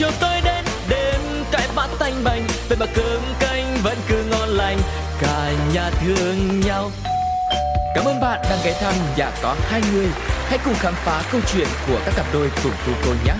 chiều 0.00 0.10
tối 0.20 0.40
đến 0.44 0.64
đêm 0.88 1.20
cãi 1.52 1.68
vã 1.74 1.88
tanh 1.98 2.24
bành 2.24 2.42
vậy 2.68 2.78
mà 2.80 2.86
cơm 2.94 3.20
canh 3.40 3.76
vẫn 3.82 3.98
cứ 4.08 4.24
ngon 4.30 4.48
lành 4.48 4.78
cả 5.20 5.52
nhà 5.74 5.90
thương 5.90 6.60
nhau 6.60 6.90
Cảm 7.94 8.04
ơn 8.04 8.20
bạn 8.20 8.40
đang 8.50 8.58
ghé 8.64 8.72
thăm 8.80 8.94
nhà 9.16 9.30
có 9.42 9.56
hai 9.68 9.80
người. 9.92 10.06
Hãy 10.48 10.58
cùng 10.64 10.74
khám 10.74 10.94
phá 11.04 11.22
câu 11.32 11.40
chuyện 11.52 11.68
của 11.88 11.98
các 12.04 12.14
cặp 12.16 12.26
đôi 12.32 12.50
cùng 12.62 12.72
cô 12.86 12.92
cô 13.04 13.10
nhé. 13.24 13.32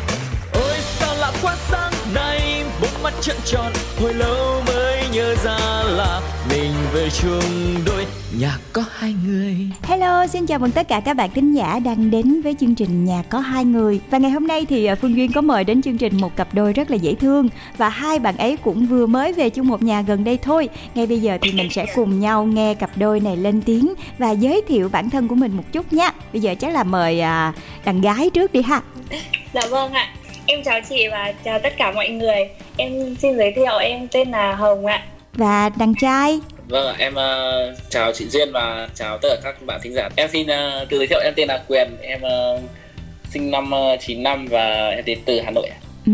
Ôi 0.52 0.76
sao 0.98 1.14
lạ 1.14 1.32
quá 1.42 1.56
sáng 1.70 1.92
nay, 2.14 2.64
bốn 2.80 3.02
mắt 3.02 3.12
trợn 3.20 3.36
tròn, 3.44 3.72
hồi 4.00 4.14
lâu 4.14 4.62
mới 4.66 4.89
nhớ 5.12 5.34
ra 5.44 5.82
là 5.84 6.20
mình 6.50 6.72
về 6.92 7.08
chung 7.10 7.74
đôi 7.86 8.06
nhà 8.38 8.58
có 8.72 8.84
hai 8.92 9.14
người. 9.26 9.56
Hello, 9.82 10.26
xin 10.26 10.46
chào 10.46 10.58
mừng 10.58 10.70
tất 10.70 10.88
cả 10.88 11.00
các 11.00 11.14
bạn 11.14 11.30
thính 11.34 11.52
giả 11.54 11.78
đang 11.78 12.10
đến 12.10 12.42
với 12.42 12.56
chương 12.60 12.74
trình 12.74 13.04
Nhà 13.04 13.22
có 13.28 13.38
hai 13.38 13.64
người. 13.64 14.00
Và 14.10 14.18
ngày 14.18 14.30
hôm 14.30 14.46
nay 14.46 14.66
thì 14.68 14.84
à, 14.84 14.94
Phương 14.94 15.16
Duyên 15.16 15.32
có 15.32 15.40
mời 15.40 15.64
đến 15.64 15.82
chương 15.82 15.98
trình 15.98 16.20
một 16.20 16.36
cặp 16.36 16.54
đôi 16.54 16.72
rất 16.72 16.90
là 16.90 16.96
dễ 16.96 17.14
thương 17.14 17.48
và 17.76 17.88
hai 17.88 18.18
bạn 18.18 18.36
ấy 18.36 18.56
cũng 18.56 18.86
vừa 18.86 19.06
mới 19.06 19.32
về 19.32 19.50
chung 19.50 19.68
một 19.68 19.82
nhà 19.82 20.02
gần 20.02 20.24
đây 20.24 20.38
thôi. 20.42 20.68
Ngay 20.94 21.06
bây 21.06 21.20
giờ 21.20 21.38
thì 21.42 21.52
mình 21.52 21.70
sẽ 21.70 21.86
cùng 21.94 22.20
nhau 22.20 22.44
nghe 22.44 22.74
cặp 22.74 22.90
đôi 22.96 23.20
này 23.20 23.36
lên 23.36 23.62
tiếng 23.62 23.94
và 24.18 24.30
giới 24.30 24.62
thiệu 24.68 24.88
bản 24.88 25.10
thân 25.10 25.28
của 25.28 25.34
mình 25.34 25.56
một 25.56 25.64
chút 25.72 25.92
nhé. 25.92 26.10
Bây 26.32 26.42
giờ 26.42 26.54
chắc 26.60 26.72
là 26.72 26.84
mời 26.84 27.20
à, 27.20 27.52
đàn 27.84 28.00
gái 28.00 28.30
trước 28.30 28.52
đi 28.52 28.62
ha. 28.62 28.80
Dạ 29.54 29.62
vâng 29.70 29.92
ạ. 29.92 30.08
Em 30.50 30.62
chào 30.62 30.80
chị 30.88 31.08
và 31.08 31.32
chào 31.44 31.58
tất 31.58 31.72
cả 31.76 31.92
mọi 31.92 32.08
người. 32.08 32.48
Em 32.76 33.16
xin 33.16 33.36
giới 33.36 33.52
thiệu 33.52 33.78
em 33.80 34.08
tên 34.08 34.30
là 34.30 34.54
Hồng 34.54 34.86
ạ. 34.86 35.02
Và 35.34 35.68
đàn 35.68 35.94
trai 36.00 36.40
Vâng 36.68 36.86
ạ, 36.86 36.94
em 36.98 37.14
uh, 37.14 37.78
chào 37.90 38.12
chị 38.12 38.26
Duyên 38.28 38.52
và 38.52 38.88
chào 38.94 39.18
tất 39.18 39.28
cả 39.28 39.52
các 39.52 39.66
bạn 39.66 39.80
thính 39.82 39.94
giả. 39.94 40.08
Em 40.16 40.28
xin 40.32 40.46
uh, 40.46 40.88
tự 40.88 40.98
giới 40.98 41.06
thiệu 41.06 41.18
em 41.24 41.34
tên 41.36 41.48
là 41.48 41.64
Quyền, 41.68 41.96
em 42.02 42.20
uh, 42.22 42.60
sinh 43.30 43.50
năm 43.50 43.70
uh, 43.94 44.00
95 44.00 44.46
và 44.46 44.88
em 44.88 45.04
đến 45.04 45.18
từ 45.24 45.40
Hà 45.40 45.50
Nội 45.50 45.68
ạ. 45.68 45.78
Ừ, 46.06 46.12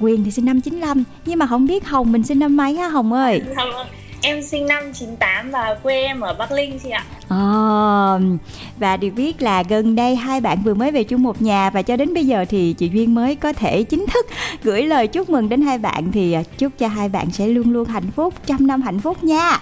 Quyền 0.00 0.24
thì 0.24 0.30
sinh 0.30 0.44
năm 0.44 0.60
95 0.60 1.04
Nhưng 1.24 1.38
mà 1.38 1.46
không 1.46 1.66
biết 1.66 1.84
Hồng 1.84 2.12
mình 2.12 2.22
sinh 2.22 2.38
năm 2.38 2.56
mấy 2.56 2.74
hả 2.74 2.88
Hồng 2.88 3.12
ơi 3.12 3.40
Dạ 3.56 3.64
vâng. 3.72 3.86
Em 4.26 4.42
sinh 4.42 4.66
năm 4.66 4.92
98 4.92 5.50
và 5.50 5.76
quê 5.82 6.00
em 6.00 6.20
ở 6.20 6.34
Bắc 6.34 6.52
Linh 6.52 6.78
chị 6.78 6.90
ạ. 6.90 7.04
Ờ, 7.28 8.20
và 8.76 8.96
được 8.96 9.10
biết 9.10 9.42
là 9.42 9.62
gần 9.68 9.96
đây 9.96 10.16
hai 10.16 10.40
bạn 10.40 10.58
vừa 10.64 10.74
mới 10.74 10.90
về 10.90 11.04
chung 11.04 11.22
một 11.22 11.42
nhà 11.42 11.70
và 11.70 11.82
cho 11.82 11.96
đến 11.96 12.14
bây 12.14 12.26
giờ 12.26 12.44
thì 12.48 12.72
chị 12.72 12.90
Duyên 12.92 13.14
mới 13.14 13.36
có 13.36 13.52
thể 13.52 13.82
chính 13.82 14.06
thức 14.14 14.26
gửi 14.62 14.82
lời 14.82 15.08
chúc 15.08 15.30
mừng 15.30 15.48
đến 15.48 15.62
hai 15.62 15.78
bạn 15.78 16.12
thì 16.12 16.32
à, 16.32 16.42
chúc 16.58 16.72
cho 16.78 16.88
hai 16.88 17.08
bạn 17.08 17.30
sẽ 17.30 17.46
luôn 17.46 17.72
luôn 17.72 17.88
hạnh 17.88 18.10
phúc, 18.16 18.34
trăm 18.46 18.66
năm 18.66 18.82
hạnh 18.82 19.00
phúc 19.00 19.24
nha. 19.24 19.58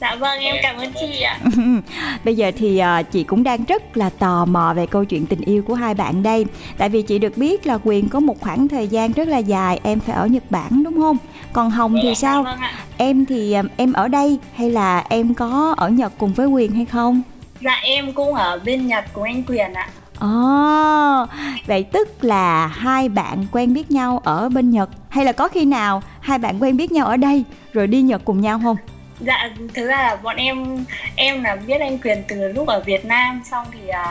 Dạ 0.00 0.16
vâng, 0.20 0.40
em 0.40 0.56
cảm 0.62 0.76
ơn 0.76 0.92
chị 1.00 1.20
ạ. 1.20 1.40
Bây 2.24 2.36
giờ 2.36 2.52
thì 2.56 2.78
à, 2.78 3.02
chị 3.02 3.24
cũng 3.24 3.42
đang 3.42 3.64
rất 3.64 3.96
là 3.96 4.10
tò 4.10 4.44
mò 4.44 4.72
về 4.76 4.86
câu 4.86 5.04
chuyện 5.04 5.26
tình 5.26 5.40
yêu 5.40 5.62
của 5.62 5.74
hai 5.74 5.94
bạn 5.94 6.22
đây 6.22 6.46
Tại 6.78 6.88
vì 6.88 7.02
chị 7.02 7.18
được 7.18 7.36
biết 7.36 7.66
là 7.66 7.78
Quyền 7.84 8.08
có 8.08 8.20
một 8.20 8.40
khoảng 8.40 8.68
thời 8.68 8.88
gian 8.88 9.12
rất 9.12 9.28
là 9.28 9.38
dài 9.38 9.80
em 9.82 10.00
phải 10.00 10.16
ở 10.16 10.26
Nhật 10.26 10.50
Bản 10.50 10.82
đúng 10.84 10.96
không? 10.96 11.16
Còn 11.56 11.70
Hồng 11.70 11.96
thì 12.02 12.14
sao? 12.14 12.42
Vâng. 12.42 12.58
Em 12.96 13.26
thì 13.26 13.52
à, 13.52 13.62
em 13.76 13.92
ở 13.92 14.08
đây 14.08 14.38
hay 14.54 14.70
là 14.70 15.04
em 15.08 15.34
có 15.34 15.74
ở 15.76 15.88
Nhật 15.88 16.12
cùng 16.18 16.32
với 16.32 16.46
Quyền 16.46 16.72
hay 16.72 16.84
không? 16.84 17.22
Dạ 17.60 17.80
em 17.82 18.12
cũng 18.12 18.34
ở 18.34 18.60
bên 18.64 18.86
Nhật 18.86 19.04
cùng 19.12 19.24
anh 19.24 19.42
Quyền 19.48 19.74
ạ. 19.74 19.88
Ồ, 20.18 21.26
vậy 21.66 21.82
tức 21.82 22.24
là 22.24 22.66
hai 22.66 23.08
bạn 23.08 23.46
quen 23.52 23.74
biết 23.74 23.90
nhau 23.90 24.20
ở 24.24 24.48
bên 24.48 24.70
Nhật 24.70 24.90
hay 25.08 25.24
là 25.24 25.32
có 25.32 25.48
khi 25.48 25.64
nào 25.64 26.02
hai 26.20 26.38
bạn 26.38 26.62
quen 26.62 26.76
biết 26.76 26.92
nhau 26.92 27.06
ở 27.06 27.16
đây 27.16 27.44
rồi 27.72 27.86
đi 27.86 28.02
Nhật 28.02 28.22
cùng 28.24 28.40
nhau 28.40 28.60
không? 28.62 28.76
Dạ 29.20 29.50
thực 29.74 29.86
ra 29.86 29.96
là 29.96 30.16
bọn 30.22 30.36
em 30.36 30.84
em 31.16 31.42
là 31.42 31.56
biết 31.66 31.80
anh 31.80 31.98
Quyền 31.98 32.22
từ 32.28 32.52
lúc 32.52 32.68
ở 32.68 32.80
Việt 32.80 33.04
Nam 33.04 33.42
xong 33.50 33.66
thì 33.72 33.88
ừ, 33.88 34.02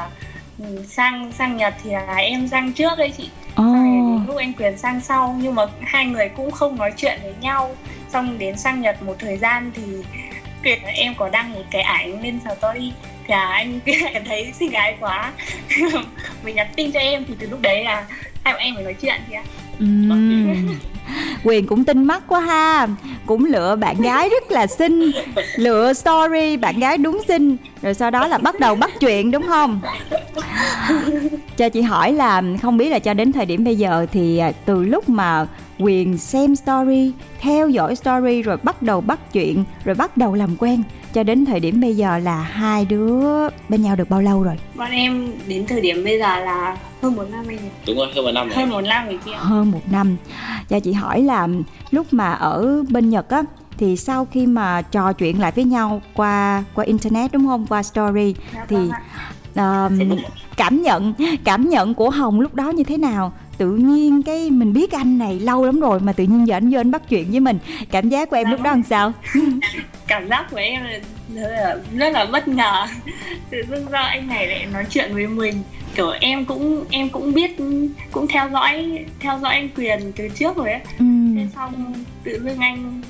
sang 0.88 1.31
sang 1.31 1.58
Nhật 1.58 1.73
thì 1.84 1.89
là 1.89 2.16
em 2.16 2.48
sang 2.48 2.73
trước 2.73 2.98
đấy 2.98 3.14
chị. 3.17 3.30
Xong 3.58 4.17
rồi 4.17 4.28
lúc 4.28 4.38
anh 4.38 4.53
Quyền 4.53 4.78
sang 4.78 5.02
sau 5.02 5.36
nhưng 5.42 5.56
mà 5.56 5.66
hai 5.81 6.06
người 6.06 6.30
cũng 6.30 6.52
không 6.52 6.78
nói 6.78 6.94
chuyện 6.98 7.20
với 7.23 7.34
nhau. 7.42 7.75
Xong 8.09 8.38
đến 8.38 8.58
sang 8.58 8.81
Nhật 8.81 9.03
một 9.03 9.16
thời 9.20 9.38
gian 9.38 9.72
thì 9.76 9.83
Quyền 10.64 10.83
em 10.83 11.16
có 11.17 11.30
đăng 11.30 11.53
một 11.53 11.64
cái 11.71 11.82
ảnh 11.82 12.21
lên 12.21 12.39
story 12.39 12.92
thì 13.27 13.32
là 13.33 13.48
anh 13.48 13.80
Quyền 13.86 14.26
thấy 14.26 14.52
xinh 14.54 14.71
gái 14.71 14.98
quá 14.99 15.32
mình 16.44 16.55
nhắn 16.55 16.67
tin 16.76 16.92
cho 16.92 16.99
em 16.99 17.26
thì 17.27 17.33
từ 17.39 17.48
lúc 17.48 17.61
đấy 17.61 17.83
là 17.83 18.05
hai 18.44 18.54
bọn 18.54 18.61
em 18.61 18.76
phải 18.76 18.83
nói 18.83 18.95
chuyện 19.02 19.21
ạ 19.33 19.44
ừm. 19.80 20.80
Quyền 21.43 21.67
cũng 21.67 21.83
tinh 21.83 22.04
mắt 22.04 22.23
quá 22.27 22.39
ha. 22.39 22.88
Cũng 23.26 23.45
lựa 23.45 23.76
bạn 23.76 24.02
gái 24.02 24.30
rất 24.30 24.52
là 24.52 24.67
xinh. 24.67 25.11
Lựa 25.55 25.93
story 25.93 26.58
bạn 26.58 26.80
gái 26.80 26.98
đúng 26.98 27.21
xinh. 27.27 27.58
Rồi 27.82 27.93
sau 27.93 28.11
đó 28.11 28.27
là 28.27 28.38
bắt 28.38 28.60
đầu 28.60 28.76
bắt 28.76 28.92
chuyện, 28.99 29.32
đúng 29.32 29.48
không? 29.48 29.82
Cho 31.58 31.70
chị 31.70 31.82
hỏi 31.82 32.14
là 32.14 32.42
không 32.61 32.77
biết 32.77 32.89
là 32.89 32.99
cho 32.99 33.14
đến 33.14 33.32
thời 33.32 33.45
điểm 33.45 33.64
bây 33.64 33.76
giờ 33.76 34.05
Thì 34.11 34.38
à, 34.38 34.52
từ 34.65 34.83
lúc 34.83 35.10
mà 35.10 35.48
Quyền 35.80 36.17
xem 36.17 36.55
story, 36.55 37.11
Theo 37.39 37.70
dõi 37.70 37.95
story 37.95 38.42
rồi 38.42 38.58
bắt 38.64 38.82
đầu 38.82 39.02
bắt 39.02 39.20
chuyện, 39.33 39.64
Rồi 39.86 39.95
bắt 39.95 40.17
đầu 40.17 40.33
làm 40.33 40.55
quen, 40.60 40.83
Cho 41.14 41.23
đến 41.23 41.45
thời 41.45 41.60
điểm 41.60 41.82
bây 41.82 41.95
giờ 41.95 42.17
là 42.17 42.42
hai 42.42 42.86
đứa 42.86 43.49
bên 43.70 43.82
nhau 43.82 43.95
được 43.95 44.10
bao 44.10 44.21
lâu 44.21 44.44
rồi? 44.44 44.55
Bọn 44.76 44.92
em 44.92 45.32
đến 45.48 45.65
thời 45.67 45.82
điểm 45.82 46.04
bây 46.04 46.20
giờ 46.20 46.39
là 46.39 46.77
hơn 47.05 47.16
một 47.16 47.26
năm 47.32 47.45
anh 47.48 47.55
nhỉ? 47.55 47.70
Đúng 47.88 47.98
rồi, 47.98 48.08
hơn 48.16 48.26
một 48.26 48.32
năm 48.32 48.48
rồi. 48.49 48.58
hơn 48.58 48.70
một 48.70 48.82
năm 48.82 49.05
rồi 49.05 49.20
chị 49.26 49.32
ạ. 49.32 49.39
Hơn 49.39 49.71
một 49.71 49.82
năm. 49.92 50.17
Cho 50.70 50.80
chị 50.80 50.93
hỏi 50.93 51.21
là 51.21 51.48
lúc 51.92 52.14
mà 52.14 52.32
ở 52.33 52.83
bên 52.89 53.10
Nhật 53.10 53.30
á 53.30 53.42
thì 53.77 53.98
sau 53.98 54.26
khi 54.32 54.48
mà 54.48 54.82
trò 54.82 55.14
chuyện 55.14 55.39
lại 55.42 55.52
với 55.55 55.64
nhau 55.64 56.02
qua 56.14 56.64
qua 56.76 56.86
internet 56.86 57.32
đúng 57.33 57.48
không? 57.48 57.65
Qua 57.70 57.83
story 57.83 58.36
Dạ 58.54 58.65
thì 58.70 58.76
vâng 58.76 58.89
ạ. 59.55 59.86
um, 59.86 59.99
cảm 60.58 60.82
nhận 60.82 61.14
cảm 61.44 61.70
nhận 61.70 61.94
của 61.94 62.10
Hồng 62.10 62.39
lúc 62.39 62.55
đó 62.55 62.70
như 62.70 62.83
thế 62.83 62.98
nào? 62.98 63.33
Tự 63.58 63.71
nhiên 63.71 64.21
cái 64.23 64.52
mình 64.52 64.73
biết 64.73 64.92
anh 64.92 65.17
này 65.17 65.39
lâu 65.39 65.65
lắm 65.65 65.80
rồi 65.80 65.99
mà 65.99 66.14
tự 66.14 66.23
nhiên 66.23 66.48
giờ 66.48 66.58
anh 66.58 66.70
vô 66.70 66.80
anh 66.80 66.92
bắt 66.92 67.02
chuyện 67.10 67.32
với 67.32 67.39
mình. 67.39 67.58
Cảm 67.92 68.10
giác 68.10 68.30
của 68.30 68.36
em 68.36 68.52
lúc 68.52 68.61
đó 68.61 68.70
làm 68.71 68.83
sao? 68.83 69.11
Cảm 70.08 70.30
giác 70.30 70.45
của 70.52 70.58
em 70.58 70.83
là 70.83 70.99
rất 71.36 71.49
là, 71.49 71.76
rất 71.94 72.10
là 72.14 72.26
bất 72.26 72.48
ngờ. 72.48 72.86
Tự 73.49 73.58
dưng 73.70 73.86
do 73.92 73.99
anh 73.99 74.27
này 74.27 74.48
lại 74.48 74.65
nói 74.73 74.86
chuyện 74.89 75.14
với 75.14 75.27
mình 75.27 75.64
kiểu 75.95 76.10
em 76.20 76.45
cũng 76.45 76.86
em 76.92 77.10
cũng 77.10 77.33
biết 77.33 77.58
cũng 78.11 78.28
theo 78.28 78.50
dõi 78.50 79.06
theo 79.20 79.39
dõi 79.42 79.54
anh 79.54 79.70
quyền 79.76 80.11
từ 80.16 80.30
trước 80.30 80.58
rồi 80.58 80.72
ấy. 80.72 80.82
Ừ. 81.00 81.06
thế 81.36 81.48
xong 81.56 81.94
tự 82.23 82.42
dưng 82.44 82.60
anh 82.60 83.02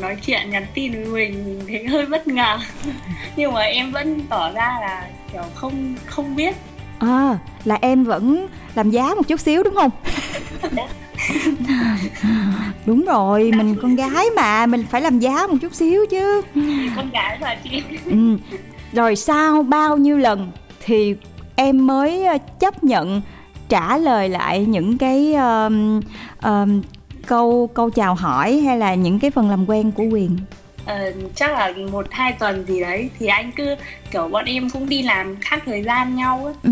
nói 0.00 0.16
chuyện 0.26 0.50
nhắn 0.50 0.66
tin 0.74 0.92
với 0.92 1.04
mình 1.04 1.44
mình 1.44 1.60
thấy 1.68 1.86
hơi 1.86 2.06
bất 2.06 2.28
ngờ. 2.28 2.58
Nhưng 3.36 3.52
mà 3.52 3.60
em 3.60 3.90
vẫn 3.92 4.20
tỏ 4.28 4.52
ra 4.52 4.78
là 4.80 5.08
kiểu 5.32 5.42
không 5.54 5.94
không 6.06 6.36
biết. 6.36 6.56
À, 6.98 7.38
là 7.64 7.78
em 7.80 8.04
vẫn 8.04 8.46
làm 8.74 8.90
giá 8.90 9.14
một 9.14 9.28
chút 9.28 9.40
xíu 9.40 9.62
đúng 9.62 9.74
không? 9.74 9.90
Đúng 12.86 13.04
rồi 13.04 13.52
mình 13.56 13.76
con 13.82 13.96
gái 13.96 14.26
mà 14.36 14.66
mình 14.66 14.84
phải 14.90 15.00
làm 15.00 15.18
giá 15.18 15.46
một 15.46 15.56
chút 15.60 15.74
xíu 15.74 16.06
chứ. 16.10 16.42
Con 16.96 17.10
gái 17.10 17.38
mà 17.40 17.56
chị. 17.64 17.82
Ừ. 18.04 18.36
rồi 18.92 19.16
sau 19.16 19.62
bao 19.62 19.96
nhiêu 19.96 20.18
lần 20.18 20.50
thì 20.84 21.14
em 21.56 21.86
mới 21.86 22.24
ờ, 22.24 22.38
chấp 22.60 22.84
nhận 22.84 23.22
trả 23.68 23.96
lời 23.98 24.28
lại 24.28 24.64
những 24.64 24.98
cái 24.98 25.34
um, 25.34 26.00
um, 26.42 26.82
câu 27.26 27.70
câu 27.74 27.90
chào 27.90 28.14
hỏi 28.14 28.60
hay 28.60 28.78
là 28.78 28.94
những 28.94 29.18
cái 29.18 29.30
phần 29.30 29.50
làm 29.50 29.68
quen 29.68 29.90
của 29.92 30.04
quyền 30.04 30.36
Ờ, 30.86 31.12
chắc 31.34 31.52
là 31.52 31.72
một 31.92 32.06
hai 32.10 32.32
tuần 32.32 32.64
gì 32.66 32.80
đấy 32.80 33.10
thì 33.18 33.26
anh 33.26 33.52
cứ 33.56 33.76
kiểu 34.10 34.28
bọn 34.28 34.44
em 34.44 34.70
cũng 34.70 34.88
đi 34.88 35.02
làm 35.02 35.36
khác 35.40 35.62
thời 35.66 35.82
gian 35.82 36.16
nhau 36.16 36.44
ấy. 36.44 36.54
ừ. 36.62 36.70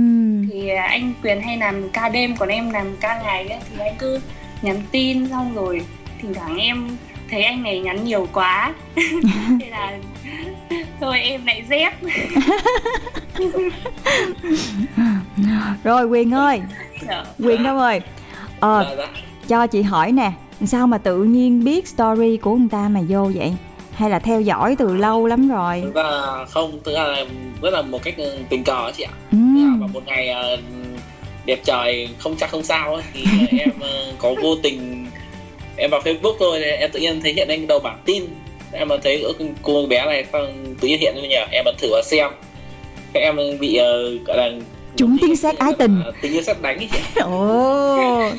thì 0.53 0.69
anh 0.69 1.13
quyền 1.23 1.41
hay 1.43 1.57
làm 1.57 1.89
ca 1.91 2.09
đêm 2.09 2.37
còn 2.37 2.49
em 2.49 2.71
làm 2.71 2.97
ca 3.01 3.23
ngày 3.25 3.49
ấy, 3.49 3.59
thì 3.71 3.79
anh 3.85 3.95
cứ 3.99 4.21
nhắn 4.63 4.77
tin 4.91 5.29
xong 5.29 5.55
rồi 5.55 5.83
thỉnh 6.23 6.35
thoảng 6.35 6.57
em 6.57 6.89
thấy 7.31 7.43
anh 7.43 7.63
này 7.63 7.81
nhắn 7.81 8.05
nhiều 8.05 8.29
quá 8.33 8.75
thế 9.61 9.71
là 9.71 9.93
thôi 11.03 11.19
em 11.21 11.47
lại 11.47 11.63
dép 11.71 11.93
rồi 15.85 16.05
quyền 16.05 16.35
ơi 16.35 16.61
Dạ. 17.09 17.25
quyền 17.39 17.63
đâu 17.63 17.77
rồi 17.77 18.03
ờ 18.61 18.85
Dạ, 18.89 18.95
dạ. 18.99 19.09
cho 19.49 19.67
chị 19.67 19.83
hỏi 19.83 20.13
nè 20.13 20.33
sao 20.67 20.87
mà 20.87 20.99
tự 20.99 21.25
nhiên 21.25 21.65
biết 21.65 21.89
story 21.89 22.37
của 22.37 22.55
người 22.57 22.69
ta 22.71 22.89
mà 22.89 23.01
vô 23.09 23.31
vậy 23.35 23.53
hay 23.95 24.11
là 24.11 24.19
theo 24.19 24.41
dõi 24.41 24.77
từ 24.79 24.95
lâu 24.97 25.27
lắm 25.27 25.49
rồi 25.49 25.81
Thực 25.85 25.95
ra 25.95 26.05
không, 26.51 26.79
thực 26.85 26.95
ra 26.95 27.03
là 27.05 27.25
rất 27.63 27.71
là 27.73 27.83
một 27.83 28.03
cách 28.05 28.15
ừ, 28.17 28.39
tình 28.49 28.65
cờ 28.65 28.93
chị 28.97 29.03
ạ. 29.03 29.13
ừ. 29.33 29.39
Vào 29.81 29.89
một 29.93 30.03
ngày 30.07 30.29
ờ, 30.29 30.57
đẹp 31.47 31.61
trời 31.65 32.09
không 32.19 32.37
chắc 32.37 32.51
không 32.51 32.63
sao 32.63 32.95
ấy, 32.95 33.03
thì 33.13 33.25
em 33.59 33.71
ờ, 33.81 34.13
có 34.19 34.35
vô 34.43 34.55
tình 34.63 35.07
em 35.77 35.91
vào 35.91 36.01
Facebook 36.01 36.37
thôi 36.39 36.63
em 36.63 36.91
tự 36.93 37.01
nhiên 37.01 37.21
thấy 37.23 37.33
hiện 37.33 37.49
lên 37.49 37.67
đầu 37.67 37.79
bảng 37.79 37.99
tin 38.05 38.25
em 38.73 38.89
thấy 39.03 39.25
cô 39.63 39.87
bé 39.87 40.07
này 40.07 40.25
xong 40.33 40.75
tự 40.81 40.89
nhiên 40.89 41.01
hiện 41.01 41.15
lên 41.17 41.29
nhỉ 41.29 41.37
em 41.51 41.65
ấn 41.65 41.75
thử 41.79 41.89
vào 41.91 42.03
xem. 42.05 42.31
Các 43.13 43.21
em 43.21 43.37
bị 43.61 43.77
ờ, 43.77 44.11
gọi 44.27 44.37
là 44.37 44.51
Trúng 44.97 45.17
tiếng 45.21 45.37
sét 45.37 45.59
ái 45.59 45.73
tình. 45.79 46.03
Ờ, 46.05 46.13
tình 46.23 46.33
yêu 46.33 46.43
sét 46.43 46.63
đánh 46.63 46.79
ấy 46.79 46.89
chị. 46.93 46.99
Ồ. 47.21 48.31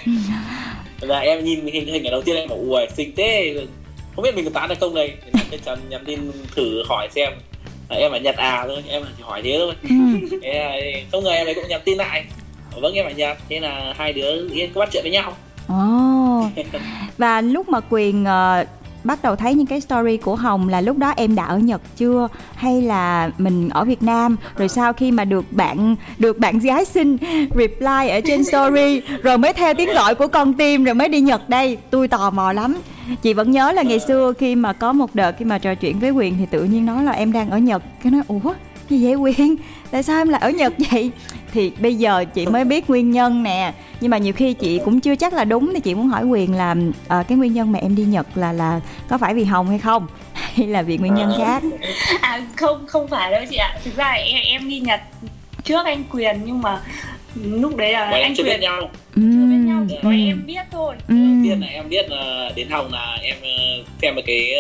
Là 1.02 1.20
em 1.20 1.44
nhìn 1.44 1.66
hình 1.66 1.88
hình 1.88 2.04
ở 2.04 2.12
đầu 2.12 2.22
tiên 2.22 2.36
em 2.36 2.50
bảo 2.50 2.58
ui 2.58 2.86
xinh 2.98 3.14
thế. 3.18 3.56
Không 4.16 4.24
biết 4.24 4.36
mình 4.36 4.46
có 4.46 4.52
tán 4.54 4.70
được 4.70 4.76
không 4.80 4.96
đây? 4.96 5.14
Cái 5.52 5.60
chắn 5.66 5.80
nhắn 5.90 6.04
tin 6.06 6.32
thử 6.56 6.84
hỏi 6.90 7.08
xem. 7.16 7.34
Ờ, 7.90 7.98
em 7.98 8.12
phải 8.12 8.20
nhật 8.20 8.36
à 8.36 8.66
thôi 8.68 8.84
em 8.90 9.04
chỉ 9.18 9.24
hỏi 9.24 9.42
thế 9.44 9.56
thôi. 9.60 9.74
Ừ. 9.90 10.38
thế 10.42 11.04
không 11.12 11.24
ngờ 11.24 11.32
em 11.32 11.48
ấy 11.48 11.54
cũng 11.54 11.68
nhắn 11.68 11.82
tin 11.86 11.98
lại. 11.98 12.26
Vâng 12.82 12.94
em 12.94 13.06
phải 13.06 13.14
nhật. 13.14 13.38
Thế 13.50 13.60
là 13.60 13.94
hai 13.98 14.14
đứa 14.14 14.50
yên 14.54 14.74
có 14.74 14.80
bắt 14.80 14.90
chuyện 14.92 15.04
với 15.04 15.12
nhau. 15.12 15.34
Ồ. 15.68 16.50
Và 17.18 17.42
lúc 17.42 17.70
mà 17.70 17.80
quyền 17.90 18.24
uh, 18.24 18.68
bắt 19.04 19.24
đầu 19.24 19.36
thấy 19.36 19.54
những 19.54 19.66
cái 19.66 19.82
story 19.82 20.18
của 20.18 20.36
hồng 20.36 20.70
là 20.70 20.82
lúc 20.82 20.98
đó 20.98 21.14
em 21.16 21.36
đã 21.36 21.44
ở 21.46 21.58
nhật 21.58 21.82
chưa? 21.98 22.28
Hay 22.56 22.82
là 22.82 23.30
mình 23.38 23.70
ở 23.70 23.86
việt 23.86 24.04
nam? 24.04 24.38
Rồi 24.58 24.70
sau 24.70 24.94
khi 24.94 25.12
mà 25.12 25.26
được 25.26 25.46
bạn 25.52 25.96
được 26.20 26.40
bạn 26.40 26.60
gái 26.60 26.86
xin 26.86 27.18
reply 27.56 28.10
ở 28.10 28.22
trên 28.26 28.44
story, 28.44 29.02
rồi 29.24 29.38
mới 29.38 29.54
theo 29.54 29.74
tiếng 29.74 29.94
gọi 29.94 30.16
của 30.16 30.28
con 30.28 30.54
tim, 30.54 30.84
rồi 30.84 30.96
mới 30.96 31.10
đi 31.10 31.22
nhật 31.22 31.50
đây. 31.50 31.78
Tôi 31.90 32.08
tò 32.08 32.30
mò 32.30 32.54
lắm. 32.54 32.76
Chị 33.22 33.34
vẫn 33.34 33.52
nhớ 33.52 33.72
là 33.72 33.82
ngày 33.82 34.00
xưa 34.00 34.34
khi 34.38 34.56
mà 34.56 34.74
có 34.74 34.94
một 34.94 35.16
đợt 35.16 35.36
khi 35.40 35.46
mà 35.46 35.58
trò 35.58 35.76
chuyện 35.76 36.00
với 36.00 36.12
quyền 36.12 36.38
thì 36.38 36.46
tự 36.46 36.64
nhiên 36.64 36.86
nói 36.86 37.04
là 37.04 37.12
em 37.12 37.32
đang 37.32 37.50
ở 37.50 37.58
nhật. 37.58 37.84
Cái 38.04 38.12
nói, 38.12 38.22
ủa? 38.28 38.54
Gì 38.90 39.06
vậy 39.06 39.16
quyền? 39.16 39.56
Tại 39.92 40.04
sao 40.04 40.22
em 40.22 40.30
lại 40.30 40.42
ở 40.42 40.50
nhật 40.50 40.74
vậy? 40.92 41.12
Thì 41.54 41.72
bây 41.80 41.96
giờ 41.96 42.26
chị 42.34 42.46
mới 42.46 42.66
biết 42.66 42.90
nguyên 42.90 43.12
nhân 43.12 43.44
nè. 43.44 43.74
Nhưng 44.02 44.12
mà 44.12 44.18
nhiều 44.18 44.34
khi 44.34 44.54
chị 44.54 44.80
cũng 44.86 45.00
chưa 45.00 45.16
chắc 45.16 45.34
là 45.34 45.44
đúng 45.44 45.72
thì 45.74 45.80
chị 45.80 45.96
muốn 45.96 46.08
hỏi 46.08 46.26
quyền 46.26 46.56
là 46.56 46.76
uh, 47.20 47.28
cái 47.28 47.38
nguyên 47.38 47.54
nhân 47.54 47.72
mà 47.72 47.80
em 47.80 47.96
đi 47.96 48.04
nhật 48.04 48.28
là 48.36 48.54
là 48.54 48.80
có 49.10 49.18
phải 49.18 49.34
vì 49.34 49.44
hồng 49.44 49.70
hay 49.70 49.80
không? 49.80 50.08
Hay 50.34 50.68
là 50.68 50.82
vì 50.82 50.98
nguyên 50.98 51.14
nhân 51.16 51.34
khác? 51.38 51.64
À 52.22 52.42
không 52.56 52.88
không 52.88 53.08
phải 53.08 53.32
đâu 53.32 53.42
chị 53.50 53.56
ạ. 53.58 53.78
Thực 53.84 53.96
ra 53.96 54.12
em 54.12 54.42
em 54.46 54.70
đi 54.70 54.80
nhật 54.80 55.00
trước 55.64 55.86
anh 55.86 56.04
quyền 56.12 56.42
nhưng 56.46 56.62
mà 56.62 56.80
lúc 57.36 57.76
đấy 57.76 57.94
là 57.94 58.12
Bọn 58.12 58.22
anh 58.22 58.36
chưa 58.36 58.44
quyền 58.44 58.60
biết 58.60 58.62
nhau 58.62 58.90
chưa 59.16 59.22
biết 59.22 59.64
nhau 59.66 59.86
chỉ 59.90 59.96
có 60.04 60.10
Ừ. 60.10 60.16
em 60.28 60.46
biết 60.46 60.62
thôi. 60.72 60.96
Ừ. 61.08 61.16
đầu 61.16 61.36
tiên 61.44 61.62
là 61.62 61.68
em 61.68 61.90
biết 61.90 62.06
là 62.10 62.50
đến 62.56 62.70
hồng 62.70 62.92
là 62.92 63.18
em 63.22 63.36
ờ, 63.42 63.84
xem 64.02 64.16
một 64.16 64.22
cái 64.26 64.54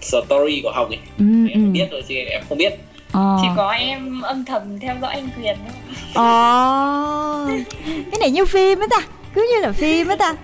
story 0.00 0.60
của 0.62 0.72
hồng 0.74 0.88
ấy. 0.88 0.98
Ừ, 1.18 1.24
em 1.50 1.64
ừ. 1.64 1.70
biết 1.72 1.86
rồi 1.90 2.02
chứ 2.08 2.14
em 2.14 2.42
không 2.48 2.58
biết 2.58 2.72
Ờ. 3.12 3.38
chỉ 3.42 3.48
có 3.56 3.70
em 3.70 4.20
âm 4.20 4.44
thầm 4.44 4.78
theo 4.78 4.94
dõi 5.02 5.14
anh 5.14 5.28
quyền 5.38 5.56
thôi. 5.56 5.74
Ồ, 6.14 7.46
cái 8.10 8.18
này 8.20 8.30
như 8.30 8.46
phim 8.46 8.80
á 8.80 8.86
ta, 8.90 9.06
cứ 9.34 9.48
như 9.54 9.66
là 9.66 9.72
phim 9.72 10.08
á 10.08 10.16
ta. 10.16 10.34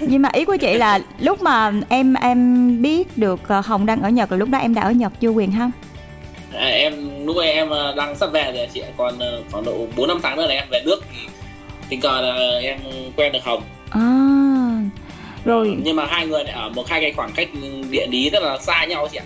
Nhưng 0.00 0.22
mà 0.22 0.28
ý 0.32 0.44
của 0.44 0.56
chị 0.56 0.74
là 0.74 0.98
lúc 1.18 1.42
mà 1.42 1.72
em 1.88 2.14
em 2.14 2.82
biết 2.82 3.18
được 3.18 3.48
ờ, 3.48 3.60
Hồng 3.64 3.86
đang 3.86 4.02
ở 4.02 4.08
Nhật 4.08 4.32
là 4.32 4.38
lúc 4.38 4.48
đó 4.48 4.58
em 4.58 4.74
đã 4.74 4.82
ở 4.82 4.90
Nhật 4.90 5.12
chưa 5.20 5.28
quyền 5.30 5.52
không? 5.58 5.70
à, 6.54 6.66
em 6.66 7.26
lúc 7.26 7.36
ấy 7.36 7.52
em 7.52 7.70
ờ, 7.70 7.94
đang 7.96 8.16
sắp 8.16 8.32
về 8.32 8.52
rồi 8.52 8.68
chị 8.74 8.82
còn 8.96 9.18
ờ, 9.18 9.42
khoảng 9.50 9.64
độ 9.64 9.86
bốn 9.96 10.08
năm 10.08 10.20
tháng 10.22 10.36
nữa 10.36 10.46
là 10.46 10.54
em 10.54 10.64
về 10.70 10.82
nước. 10.84 11.00
Thì 11.12 11.28
tình 11.88 12.00
cờ 12.00 12.20
là 12.20 12.58
em 12.62 12.78
quen 13.16 13.32
được 13.32 13.44
hồng. 13.44 13.62
À, 13.90 14.00
rồi. 15.44 15.76
Nhưng 15.82 15.96
mà 15.96 16.06
hai 16.06 16.26
người 16.26 16.44
lại 16.44 16.52
ở 16.52 16.68
một 16.68 16.88
hai 16.88 17.00
cái 17.00 17.12
khoảng 17.12 17.32
cách 17.32 17.48
địa 17.90 18.06
lý 18.10 18.30
rất 18.30 18.42
là 18.42 18.58
xa 18.58 18.84
nhau 18.84 19.08
chị 19.12 19.18
ạ 19.18 19.24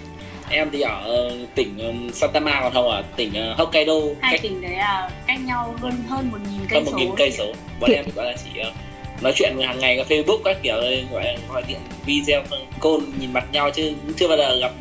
em 0.50 0.70
thì 0.72 0.80
ở 0.80 1.30
tỉnh 1.54 1.78
ờ, 1.78 2.12
Santama 2.12 2.60
còn 2.62 2.72
hồng 2.72 2.88
ở 2.88 3.02
tỉnh 3.16 3.34
ờ, 3.34 3.54
Hokkaido. 3.54 3.92
Hai 4.20 4.32
cách 4.32 4.42
tỉnh 4.42 4.60
đấy 4.60 4.76
là 4.76 5.10
cách 5.26 5.38
nhau 5.44 5.74
hơn 5.80 5.92
hơn 6.08 6.28
một 6.32 6.38
nghìn 6.50 6.60
cây 6.68 6.78
hơn 6.78 6.84
một 6.84 6.90
số 6.92 6.98
nghìn 6.98 7.10
cây 7.16 7.30
số. 7.30 7.52
Bọn 7.80 7.90
em 7.90 8.04
thì 8.04 8.12
gọi 8.16 8.26
là 8.26 8.32
chỉ 8.44 8.60
ờ, 8.60 8.72
nói 9.20 9.32
chuyện 9.36 9.56
hàng 9.66 9.78
ngày 9.78 9.96
qua 9.98 10.04
Facebook 10.08 10.38
các 10.44 10.56
kiểu 10.62 10.74
gọi 11.12 11.24
là 11.24 11.34
gọi 11.48 11.62
điện 11.68 11.78
video 12.06 12.42
call 12.80 12.96
nhìn 13.20 13.32
mặt 13.32 13.44
nhau 13.52 13.70
chứ 13.70 13.92
cũng 14.02 14.14
chưa 14.16 14.28
bao 14.28 14.36
giờ 14.36 14.56
gặp 14.60 14.72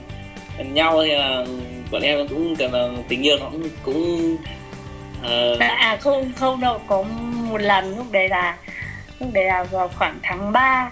nhau 0.64 1.02
thì 1.04 1.12
là 1.12 1.46
bọn 1.92 2.02
em 2.02 2.28
cũng 2.28 2.56
tưởng 2.56 2.74
là 2.74 2.88
tình 3.08 3.22
yêu 3.22 3.38
nó 3.40 3.50
cũng 3.50 3.70
cũng 3.84 4.38
ờ, 5.24 5.58
à 5.60 5.98
không 6.02 6.32
không 6.36 6.62
đâu 6.62 6.82
có 6.88 7.04
một 7.50 7.62
lần 7.62 7.98
lúc 7.98 8.12
đấy 8.12 8.30
là 8.30 8.58
lúc 9.20 9.30
đấy 9.34 9.46
là 9.46 9.64
vào 9.64 9.88
khoảng 9.88 10.20
tháng 10.24 10.52
3 10.52 10.92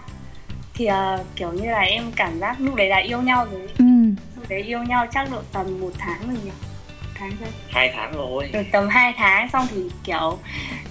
thì 0.77 0.85
à, 0.85 1.17
kiểu 1.35 1.51
như 1.51 1.69
là 1.69 1.79
em 1.79 2.11
cảm 2.15 2.39
giác 2.39 2.55
lúc 2.59 2.75
đấy 2.75 2.89
là 2.89 2.97
yêu 2.97 3.21
nhau 3.21 3.47
rồi. 3.51 3.61
Ừ, 3.79 3.85
đấy 4.49 4.61
yêu 4.61 4.83
nhau 4.83 5.05
chắc 5.13 5.31
độ 5.31 5.41
tầm 5.53 5.65
một 5.81 5.91
tháng 5.97 6.19
rồi 6.27 6.37
nhỉ? 6.45 6.51
Tháng 7.19 7.31
chưa 7.39 7.45
hai 7.69 7.91
tháng 7.95 8.11
rồi. 8.11 8.49
Được 8.53 8.63
tầm 8.71 8.87
2 8.89 9.13
tháng 9.17 9.49
xong 9.49 9.67
thì 9.69 9.81
kiểu 10.03 10.37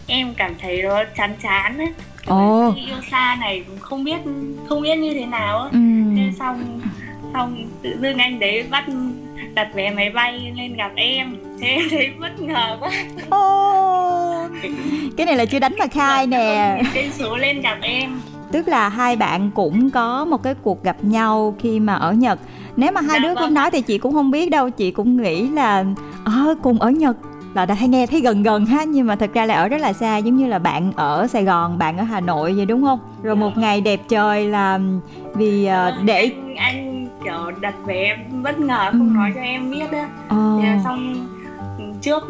em 0.07 0.35
cảm 0.35 0.55
thấy 0.61 0.83
nó 0.83 1.05
chán 1.17 1.35
chán 1.43 1.79
ấy. 1.79 1.93
Kiểu 2.27 2.73
cái 2.75 2.85
yêu 2.85 2.97
xa 3.11 3.37
này 3.41 3.65
cũng 3.67 3.79
không 3.79 4.05
biết 4.05 4.19
không 4.69 4.83
biết 4.83 4.97
như 4.97 5.15
thế 5.15 5.27
nào 5.27 5.59
á 5.59 5.69
ừ. 5.73 5.79
thế 6.17 6.33
xong 6.39 6.81
xong 7.33 7.69
tự 7.83 7.99
dưng 8.01 8.19
anh 8.19 8.39
đấy 8.39 8.65
bắt 8.71 8.85
đặt 9.55 9.69
vé 9.75 9.91
máy 9.91 10.11
bay 10.11 10.53
lên 10.57 10.77
gặp 10.77 10.93
em. 10.95 11.37
Thế 11.61 11.69
em 11.69 11.83
thấy 11.91 12.11
bất 12.21 12.41
ngờ 12.41 12.77
quá. 12.81 12.91
Ô, 13.31 14.49
cái 15.17 15.27
này 15.27 15.37
là 15.37 15.45
chưa 15.45 15.59
đánh 15.59 15.75
mà 15.79 15.87
khai 15.87 16.27
nè. 16.27 16.81
cây 16.95 17.11
số 17.13 17.37
lên 17.37 17.61
gặp 17.61 17.79
em. 17.83 18.21
Tức 18.53 18.69
là 18.69 18.89
hai 18.89 19.17
bạn 19.17 19.51
cũng 19.55 19.91
có 19.91 20.25
một 20.25 20.43
cái 20.43 20.55
cuộc 20.63 20.83
gặp 20.85 20.97
nhau 21.03 21.55
khi 21.59 21.81
mà 21.81 21.95
ở 21.95 22.13
Nhật. 22.13 22.39
Nếu 22.77 22.93
mà 22.93 23.01
hai 23.01 23.11
Dạ 23.13 23.19
đứa 23.19 23.29
vâng. 23.35 23.37
không 23.37 23.55
nói 23.55 23.71
thì 23.71 23.81
chị 23.81 23.99
cũng 23.99 24.13
không 24.13 24.31
biết 24.31 24.51
đâu, 24.51 24.71
chị 24.71 24.91
cũng 24.91 25.17
nghĩ 25.23 25.49
là 25.49 25.85
ờ 26.25 26.55
cùng 26.63 26.79
ở 26.81 26.91
Nhật 26.91 27.17
là 27.55 27.67
đã 27.67 27.75
hay 27.75 27.89
nghe 27.89 28.07
thấy 28.07 28.21
gần 28.21 28.43
gần 28.43 28.67
ha 28.67 28.85
nhưng 28.85 29.07
mà 29.07 29.17
thật 29.17 29.31
ra 29.35 29.45
là 29.47 29.55
ở 29.55 29.69
rất 29.69 29.81
là 29.81 29.93
xa 29.93 30.17
giống 30.17 30.37
như 30.37 30.47
là 30.47 30.59
bạn 30.59 30.93
ở 30.97 31.27
Sài 31.27 31.45
Gòn 31.45 31.79
bạn 31.79 31.99
ở 31.99 32.05
Hà 32.05 32.21
Nội 32.21 32.53
vậy 32.53 32.67
đúng 32.67 32.83
không? 32.85 32.99
Rồi 33.23 33.37
một 33.37 33.57
ngày 33.57 33.81
đẹp 33.81 34.01
trời 34.09 34.45
là 34.45 34.79
vì 35.35 35.67
ờ, 35.67 35.95
để 36.05 36.31
anh, 36.35 36.55
anh 36.57 37.09
kiểu 37.25 37.51
đặt 37.61 37.75
vé 37.87 38.17
bất 38.43 38.59
ngờ 38.59 38.89
không 38.93 39.09
Ừ. 39.09 39.15
nói 39.15 39.33
cho 39.35 39.41
em 39.41 39.71
biết 39.71 39.93
á. 39.93 40.09
Ờ, 40.29 40.61
xong 40.85 41.27
trước 42.03 42.23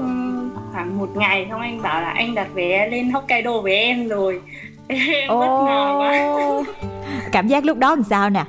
khoảng 0.72 0.98
một 0.98 1.16
ngày 1.16 1.46
xong 1.50 1.60
anh 1.60 1.82
bảo 1.82 2.02
là 2.02 2.10
anh 2.10 2.34
đặt 2.34 2.48
vé 2.54 2.88
lên 2.90 3.10
Hokkaido 3.10 3.60
với 3.60 3.76
em 3.76 4.08
rồi. 4.08 4.40
Em 4.88 5.28
bất 5.28 5.64
ngờ 5.66 5.94
quá. 5.98 6.18
Cảm 7.32 7.48
giác 7.48 7.64
lúc 7.64 7.78
đó 7.78 7.94
làm 7.94 8.02
sao 8.04 8.30
nè 8.30 8.44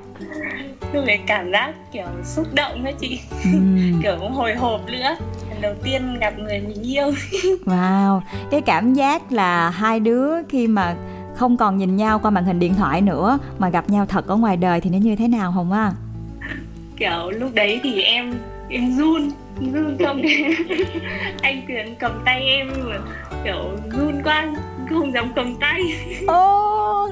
lúc 0.94 1.04
đấy 1.08 1.20
cảm 1.28 1.52
giác 1.52 1.74
kiểu 1.92 2.06
xúc 2.24 2.48
động 2.54 2.84
đó 2.84 2.92
chị 3.00 3.20
Ừm. 3.44 4.00
kiểu 4.04 4.16
cũng 4.20 4.32
hồi 4.32 4.56
hộp 4.56 4.82
nữa 4.88 5.16
lần 5.50 5.62
đầu 5.62 5.74
tiên 5.84 6.18
gặp 6.22 6.34
người 6.40 6.60
mình 6.60 6.84
yêu 6.84 7.12
Wow, 7.66 8.22
cái 8.52 8.62
cảm 8.62 8.94
giác 8.94 9.32
là 9.32 9.70
hai 9.70 10.00
đứa 10.00 10.32
khi 10.50 10.68
mà 10.68 10.96
không 11.36 11.58
còn 11.58 11.78
nhìn 11.78 11.96
nhau 11.98 12.20
qua 12.20 12.32
màn 12.32 12.46
hình 12.46 12.60
điện 12.60 12.74
thoại 12.74 13.02
nữa 13.02 13.40
mà 13.58 13.70
gặp 13.70 13.90
nhau 13.90 14.06
thật 14.06 14.28
ở 14.28 14.36
ngoài 14.36 14.58
đời 14.58 14.82
thì 14.82 14.90
nó 14.90 14.98
như 14.98 15.16
thế 15.16 15.28
nào 15.28 15.52
Hồng 15.52 15.72
á? 15.72 15.92
kiểu 16.98 17.30
lúc 17.32 17.52
đấy 17.54 17.80
thì 17.84 18.02
em 18.02 18.34
em 18.70 18.98
run 18.98 19.30
run 19.74 19.98
không 20.06 20.22
anh 21.42 21.62
quyền 21.68 21.96
cầm 21.96 22.12
tay 22.26 22.42
em 22.42 22.68
kiểu 23.44 23.72
run 23.92 24.22
quá 24.24 24.48
không 24.90 25.14
dám 25.14 25.32
cầm 25.36 25.56
tay 25.56 25.82
Ô, 26.28 27.10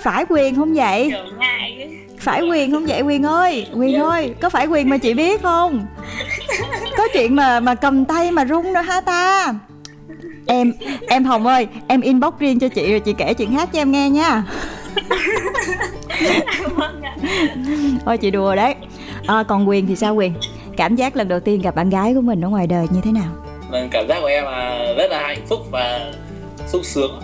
phải 0.00 0.24
quyền 0.28 0.54
không 0.56 0.74
vậy? 0.74 1.08
kiểu 1.10 1.36
ngại 1.38 1.76
ấy. 1.78 1.96
Phải 2.20 2.42
quyền 2.42 2.72
không 2.72 2.86
vậy 2.86 3.02
Quyền 3.02 3.26
ơi? 3.26 3.66
Quyền 3.74 4.00
ơi, 4.00 4.34
có 4.40 4.50
phải 4.50 4.66
quyền 4.66 4.88
mà 4.88 4.98
chị 4.98 5.14
biết 5.14 5.42
không? 5.42 5.86
Có 6.96 7.08
chuyện 7.12 7.36
mà 7.36 7.60
mà 7.60 7.74
cầm 7.74 8.04
tay 8.04 8.30
mà 8.30 8.44
run 8.44 8.72
nữa 8.72 8.80
hả 8.80 9.00
ta? 9.00 9.54
Em 10.46 10.72
em 11.08 11.24
Hồng 11.24 11.46
ơi, 11.46 11.66
em 11.88 12.00
inbox 12.00 12.34
riêng 12.38 12.58
cho 12.58 12.68
chị 12.68 12.90
rồi 12.90 13.00
chị 13.00 13.12
kể 13.18 13.34
chuyện 13.34 13.52
hát 13.52 13.68
cho 13.72 13.80
em 13.80 13.90
nghe 13.90 14.10
nha. 14.10 14.44
Thôi 18.04 18.18
chị 18.18 18.30
đùa 18.30 18.54
đấy. 18.54 18.74
À, 19.26 19.42
còn 19.42 19.68
Quyền 19.68 19.86
thì 19.86 19.96
sao 19.96 20.14
Quyền? 20.14 20.34
Cảm 20.76 20.96
giác 20.96 21.16
lần 21.16 21.28
đầu 21.28 21.40
tiên 21.40 21.62
gặp 21.62 21.74
bạn 21.74 21.90
gái 21.90 22.14
của 22.14 22.20
mình 22.20 22.44
ở 22.44 22.48
ngoài 22.48 22.66
đời 22.66 22.86
như 22.90 23.00
thế 23.04 23.12
nào? 23.12 23.32
Vâng, 23.70 23.88
cảm 23.90 24.08
giác 24.08 24.20
của 24.20 24.26
em 24.26 24.44
là 24.44 24.92
rất 24.96 25.10
là 25.10 25.22
hạnh 25.26 25.46
phúc 25.48 25.60
và 25.70 26.12
sung 26.66 26.84
sướng 26.84 27.20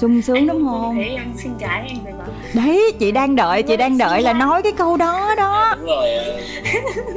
sung 0.00 0.22
sướng 0.22 0.46
đúng 0.46 0.68
không 0.68 0.94
thấy 0.94 1.08
em 1.08 1.32
xinh 1.36 1.58
gái 1.58 1.86
anh 1.88 1.98
phải 2.04 2.12
bảo 2.12 2.28
đấy 2.54 2.92
chị 3.00 3.12
đang 3.12 3.36
đợi 3.36 3.62
chị 3.62 3.76
đang 3.76 3.98
đợi 3.98 4.22
là 4.22 4.32
nói 4.32 4.62
cái 4.62 4.72
câu 4.72 4.96
đó 4.96 5.34
đó. 5.36 5.74
Đúng 5.78 5.86
rồi. 5.86 6.08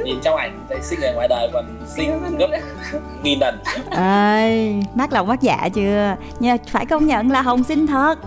Nhìn 0.04 0.16
trong 0.22 0.36
ảnh 0.36 0.60
thấy 0.68 0.78
xinh 0.82 1.00
ở 1.00 1.12
ngoài 1.14 1.28
đời 1.28 1.48
còn 1.52 1.64
xinh 1.96 2.10
gấp 2.38 2.46
nghìn 3.22 3.38
lần. 3.38 3.58
Ơi 3.90 4.74
mát 4.94 5.12
lòng 5.12 5.26
mát 5.28 5.42
dạ 5.42 5.68
chưa? 5.74 6.16
Nhưng 6.40 6.50
mà 6.50 6.56
phải 6.70 6.86
công 6.86 7.06
nhận 7.06 7.30
là 7.30 7.42
hồng 7.42 7.64
xinh 7.64 7.86
thật. 7.86 8.18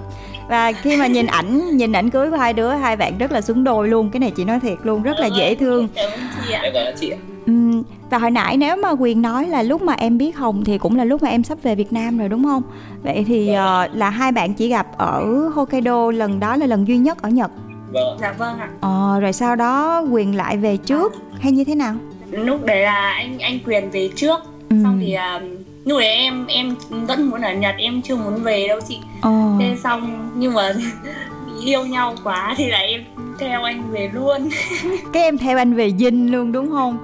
Và 0.50 0.72
khi 0.72 0.98
mà 0.98 1.08
nhìn 1.08 1.26
ảnh 1.26 1.78
nhìn 1.78 1.92
ảnh 1.92 2.10
cưới 2.10 2.30
của 2.32 2.38
hai 2.38 2.54
đứa 2.54 2.70
hai 2.70 2.96
bạn 2.96 3.18
rất 3.18 3.32
là 3.32 3.42
xứng 3.42 3.64
đôi 3.64 3.88
luôn. 3.88 4.10
Cái 4.10 4.20
này 4.20 4.32
chị 4.38 4.44
nói 4.44 4.60
thiệt 4.60 4.78
luôn 4.84 5.04
rất 5.04 5.20
là 5.20 5.28
dễ 5.38 5.56
thương. 5.56 5.88
ơn 5.96 6.12
chị 6.46 6.54
ạ 6.54 6.62
em 6.62 6.96
chị 7.00 7.10
ạ. 7.10 7.18
Ừm, 7.46 7.84
và 8.10 8.18
hồi 8.18 8.32
nãy 8.32 8.58
nếu 8.58 8.76
mà 8.76 8.90
quyền 9.00 9.22
nói 9.22 9.48
là 9.48 9.64
lúc 9.64 9.82
mà 9.82 9.94
em 9.94 10.18
biết 10.18 10.36
hồng 10.38 10.64
thì 10.64 10.78
cũng 10.78 10.96
là 10.96 11.04
lúc 11.04 11.24
mà 11.24 11.30
em 11.30 11.44
sắp 11.44 11.58
về 11.64 11.76
việt 11.76 11.94
nam 11.94 12.18
rồi 12.18 12.30
đúng 12.30 12.44
không? 12.44 12.64
Vậy 13.04 13.26
thì 13.28 13.54
ờ, 13.54 13.88
là 13.94 14.10
hai 14.10 14.32
bạn 14.32 14.54
chỉ 14.54 14.68
gặp 14.68 14.88
ở 14.98 15.50
hokkaido 15.56 16.12
lần 16.12 16.40
đó 16.40 16.56
là 16.56 16.66
lần 16.66 16.88
duy 16.88 16.98
nhất 16.98 17.22
ở 17.22 17.30
nhật? 17.30 17.52
Vâng. 17.92 18.18
Dạ 18.22 18.32
vâng 18.32 18.60
ạ. 18.60 18.70
Ờ, 18.82 19.20
rồi 19.20 19.34
sau 19.34 19.56
đó 19.56 20.02
quyền 20.12 20.36
lại 20.36 20.58
về 20.58 20.78
trước 20.78 21.14
hay 21.40 21.52
như 21.52 21.64
thế 21.64 21.76
nào? 21.76 21.96
Lúc 22.32 22.66
đấy 22.66 22.82
là 22.82 23.12
anh 23.12 23.40
anh 23.40 23.60
quyền 23.66 23.90
về 23.90 24.10
trước. 24.16 24.40
Ừm. 24.70 24.84
xong 24.84 25.00
thì 25.02 25.14
à, 25.14 25.42
lúc 25.86 26.00
đấy 26.00 26.10
em 26.10 26.46
em 26.48 26.76
vẫn 26.90 27.30
muốn 27.30 27.42
ở 27.42 27.54
nhật 27.54 27.76
em 27.78 28.02
chưa 28.02 28.16
muốn 28.16 28.44
về 28.44 28.68
đâu 28.68 28.80
chị. 28.88 29.00
Ờ. 29.22 29.58
thế 29.60 29.76
xong 29.84 30.30
nhưng 30.36 30.54
mà 30.54 30.74
yêu 31.66 31.86
nhau 31.86 32.16
quá 32.24 32.54
thì 32.58 32.68
là 32.68 32.78
em 32.78 33.04
theo 33.40 33.64
anh 33.64 33.92
về 33.92 34.10
luôn. 34.14 34.50
Cái 35.14 35.24
em 35.24 35.38
theo 35.38 35.58
anh 35.58 35.74
về 35.74 35.92
dinh 36.00 36.32
luôn 36.32 36.52
đúng 36.52 36.72
không 36.72 36.98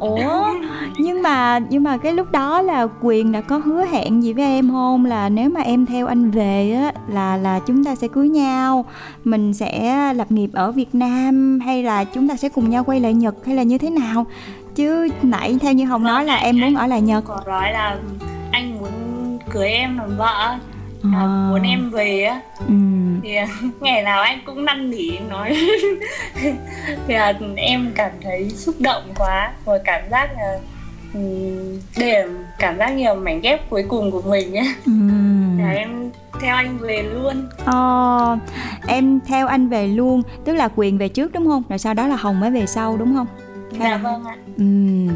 ủa? 0.00 0.46
Nhưng 0.98 1.22
mà 1.22 1.58
nhưng 1.70 1.82
mà 1.82 1.96
cái 1.96 2.12
lúc 2.12 2.32
đó 2.32 2.62
là 2.62 2.86
quyền 3.00 3.32
đã 3.32 3.40
có 3.40 3.58
hứa 3.58 3.84
hẹn 3.84 4.22
gì 4.22 4.32
với 4.32 4.44
em 4.44 4.70
không? 4.70 5.04
Là 5.04 5.28
nếu 5.28 5.50
mà 5.50 5.60
em 5.60 5.86
theo 5.86 6.06
anh 6.06 6.30
về 6.30 6.72
á, 6.72 6.92
là 7.08 7.36
là 7.36 7.60
chúng 7.66 7.84
ta 7.84 7.94
sẽ 7.94 8.08
cưới 8.08 8.28
nhau, 8.28 8.84
mình 9.24 9.54
sẽ 9.54 10.12
lập 10.14 10.32
nghiệp 10.32 10.50
ở 10.52 10.72
việt 10.72 10.94
nam, 10.94 11.60
hay 11.60 11.82
là 11.82 12.04
chúng 12.04 12.28
ta 12.28 12.36
sẽ 12.36 12.48
cùng 12.48 12.70
nhau 12.70 12.84
quay 12.84 13.00
lại 13.00 13.14
nhật, 13.14 13.34
hay 13.46 13.56
là 13.56 13.62
như 13.62 13.78
thế 13.78 13.90
nào? 13.90 14.26
Chứ 14.74 15.08
nãy 15.22 15.58
theo 15.60 15.72
như 15.72 15.84
hồng 15.84 16.02
nói 16.02 16.24
là 16.24 16.36
em 16.36 16.60
muốn 16.60 16.74
ở 16.74 16.86
lại 16.86 17.00
nhật. 17.00 17.24
Có 17.26 17.40
nói 17.46 17.72
là 17.72 17.96
anh 18.52 18.78
muốn 18.78 18.90
cưới 19.50 19.68
em 19.68 19.98
làm 19.98 20.16
vợ. 20.16 20.56
À. 21.02 21.10
là 21.12 21.26
muốn 21.50 21.62
em 21.62 21.90
về 21.90 22.22
á. 22.22 22.40
Ừ. 22.58 22.74
Thì 23.22 23.34
à, 23.34 23.46
ngày 23.80 24.02
nào 24.02 24.22
anh 24.22 24.38
cũng 24.46 24.64
năn 24.64 24.90
nỉ 24.90 25.18
nói 25.28 25.56
thì 27.06 27.14
là 27.14 27.32
em 27.56 27.92
cảm 27.94 28.10
thấy 28.22 28.50
xúc 28.50 28.74
động 28.78 29.02
quá. 29.18 29.52
Rồi 29.66 29.78
cảm 29.84 30.02
giác 30.10 30.28
là 30.36 30.58
ừm, 31.14 31.78
đây 31.98 32.12
là 32.12 32.26
cảm 32.58 32.78
giác 32.78 32.90
nhiều 32.90 33.14
mảnh 33.14 33.40
ghép 33.40 33.70
cuối 33.70 33.84
cùng 33.88 34.10
của 34.10 34.22
mình 34.22 34.56
ấy 34.56 34.66
là 35.58 35.70
em 35.70 36.10
theo 36.40 36.54
anh 36.54 36.78
về 36.78 37.02
luôn. 37.02 37.48
Ờ, 37.64 38.38
em 38.88 39.20
theo 39.26 39.46
anh 39.46 39.68
về 39.68 39.86
luôn. 39.86 40.22
Tức 40.44 40.52
là 40.54 40.68
quyền 40.76 40.98
về 40.98 41.08
trước 41.08 41.32
đúng 41.32 41.46
không? 41.46 41.62
Rồi 41.68 41.78
sau 41.78 41.94
đó 41.94 42.06
là 42.06 42.16
hồng 42.16 42.40
mới 42.40 42.50
về 42.50 42.66
sau 42.66 42.96
đúng 42.96 43.14
không? 43.14 43.26
Dạ 43.80 43.96
vâng 43.96 44.24
ạ. 44.24 44.36
Ừm. 44.58 45.08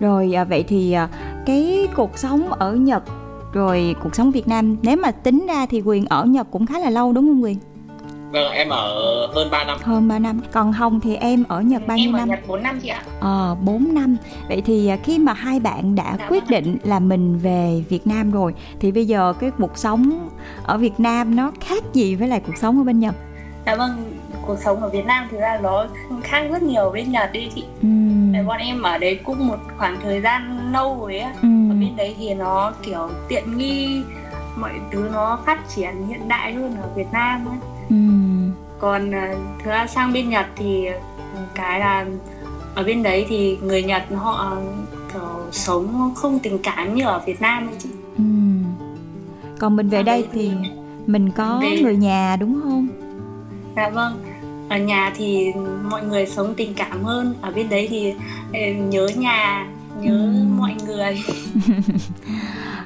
rồi 0.00 0.36
à, 0.36 0.44
vậy 0.44 0.64
thì 0.68 0.92
à, 0.92 1.08
cái 1.46 1.88
cuộc 1.94 2.18
sống 2.18 2.52
ở 2.52 2.74
nhật 2.74 3.02
rồi 3.54 3.94
cuộc 4.02 4.14
sống 4.14 4.30
việt 4.30 4.48
nam 4.48 4.76
nếu 4.82 4.96
mà 4.96 5.10
tính 5.10 5.46
ra 5.48 5.66
thì 5.66 5.82
quyền 5.84 6.06
ở 6.06 6.24
nhật 6.24 6.46
cũng 6.50 6.66
khá 6.66 6.78
là 6.78 6.90
lâu 6.90 7.12
đúng 7.12 7.24
không 7.28 7.42
quyền 7.42 7.58
vâng 8.32 8.52
em 8.52 8.68
ở 8.68 8.92
hơn 9.34 9.48
3 9.50 9.64
năm 9.64 9.78
hơn 9.82 10.08
3 10.08 10.18
năm 10.18 10.40
còn 10.52 10.72
hồng 10.72 11.00
thì 11.00 11.16
em 11.16 11.44
ở 11.48 11.60
nhật 11.60 11.86
bao 11.86 11.96
nhiêu 11.96 12.06
em 12.08 12.14
ở 12.14 12.18
năm 12.18 12.28
Nhật 12.28 12.38
4 12.48 12.62
năm 12.62 12.78
chị 12.82 12.88
ạ 12.88 13.02
Ờ, 13.20 13.56
4 13.64 13.94
năm. 13.94 14.16
Vậy 14.48 14.62
thì 14.66 14.88
à, 14.88 14.96
khi 14.96 15.18
mà 15.18 15.32
hai 15.32 15.60
bạn 15.60 15.94
đã 15.94 16.16
Dạ 16.18 16.26
quyết 16.28 16.42
vâng. 16.42 16.50
định 16.50 16.78
là 16.82 16.98
mình 16.98 17.38
về 17.38 17.84
Việt 17.88 18.06
Nam 18.06 18.30
rồi 18.30 18.54
thì 18.80 18.92
bây 18.92 19.06
giờ 19.06 19.32
cái 19.40 19.50
cuộc 19.58 19.78
sống 19.78 20.28
ở 20.64 20.78
Việt 20.78 21.00
Nam 21.00 21.36
nó 21.36 21.52
khác 21.60 21.84
gì 21.92 22.14
với 22.14 22.28
lại 22.28 22.40
cuộc 22.46 22.56
sống 22.56 22.78
ở 22.78 22.84
bên 22.84 23.00
Nhật? 23.00 23.14
dạ 23.66 23.76
vâng 23.76 23.90
cuộc 24.46 24.56
sống 24.64 24.80
ở 24.82 24.88
Việt 24.88 25.06
Nam 25.06 25.28
thực 25.30 25.40
ra 25.40 25.58
nó 25.62 25.86
khác 26.22 26.42
rất 26.52 26.62
nhiều 26.62 26.90
bên 26.94 27.12
Nhật 27.12 27.32
đi 27.32 27.48
chị 27.54 27.64
Ừm. 27.82 28.13
Tại 28.34 28.42
bọn 28.42 28.58
em 28.58 28.82
ở 28.82 28.98
đấy 28.98 29.20
cũng 29.24 29.46
một 29.48 29.56
khoảng 29.78 30.00
thời 30.02 30.20
gian 30.20 30.72
lâu 30.72 30.98
rồi 31.00 31.18
á 31.18 31.28
ở 31.30 31.38
Ừm. 31.42 31.80
bên 31.80 31.96
đấy 31.96 32.14
thì 32.18 32.34
nó 32.34 32.72
kiểu 32.82 33.08
tiện 33.28 33.58
nghi 33.58 34.02
mọi 34.56 34.72
thứ 34.92 35.08
nó 35.12 35.38
phát 35.46 35.68
triển 35.68 36.06
hiện 36.08 36.28
đại 36.28 36.52
hơn 36.54 36.76
ở 36.82 36.88
Việt 36.96 37.06
Nam 37.12 37.46
ấy. 37.46 37.56
Ừm. 37.90 38.50
còn 38.80 39.10
thực 39.58 39.70
ra 39.70 39.86
sang 39.86 40.12
bên 40.12 40.28
Nhật 40.30 40.46
thì 40.56 40.86
cái 41.54 41.80
là 41.80 42.06
ở 42.74 42.82
bên 42.82 43.02
đấy 43.02 43.26
thì 43.28 43.58
người 43.62 43.82
Nhật 43.82 44.02
họ 44.16 44.56
kiểu 45.12 45.28
sống 45.52 46.12
không 46.16 46.38
tình 46.38 46.58
cảm 46.62 46.94
như 46.94 47.04
ở 47.04 47.22
Việt 47.26 47.40
Nam 47.40 47.66
ấy 47.68 47.74
chị 47.78 47.88
Ừm. 48.18 48.64
Còn 49.58 49.76
mình 49.76 49.88
về 49.88 50.02
đây 50.02 50.26
thì 50.32 50.52
mình 51.06 51.30
có 51.30 51.58
Về- 51.62 51.82
người 51.82 51.96
nhà 51.96 52.36
đúng 52.40 52.60
không? 52.62 52.88
dạ 53.76 53.90
vâng 53.90 54.14
ở 54.68 54.78
nhà 54.78 55.12
thì 55.16 55.52
mọi 55.90 56.02
người 56.02 56.26
sống 56.26 56.54
tình 56.56 56.74
cảm 56.74 57.04
hơn. 57.04 57.34
Ở 57.40 57.50
bên 57.50 57.68
đấy 57.68 57.86
thì 57.90 58.14
eh, 58.52 58.76
nhớ 58.76 59.08
nhà 59.16 59.66
nhớ 60.00 60.10
Ừm. 60.10 60.56
mọi 60.58 60.76
người. 60.86 61.22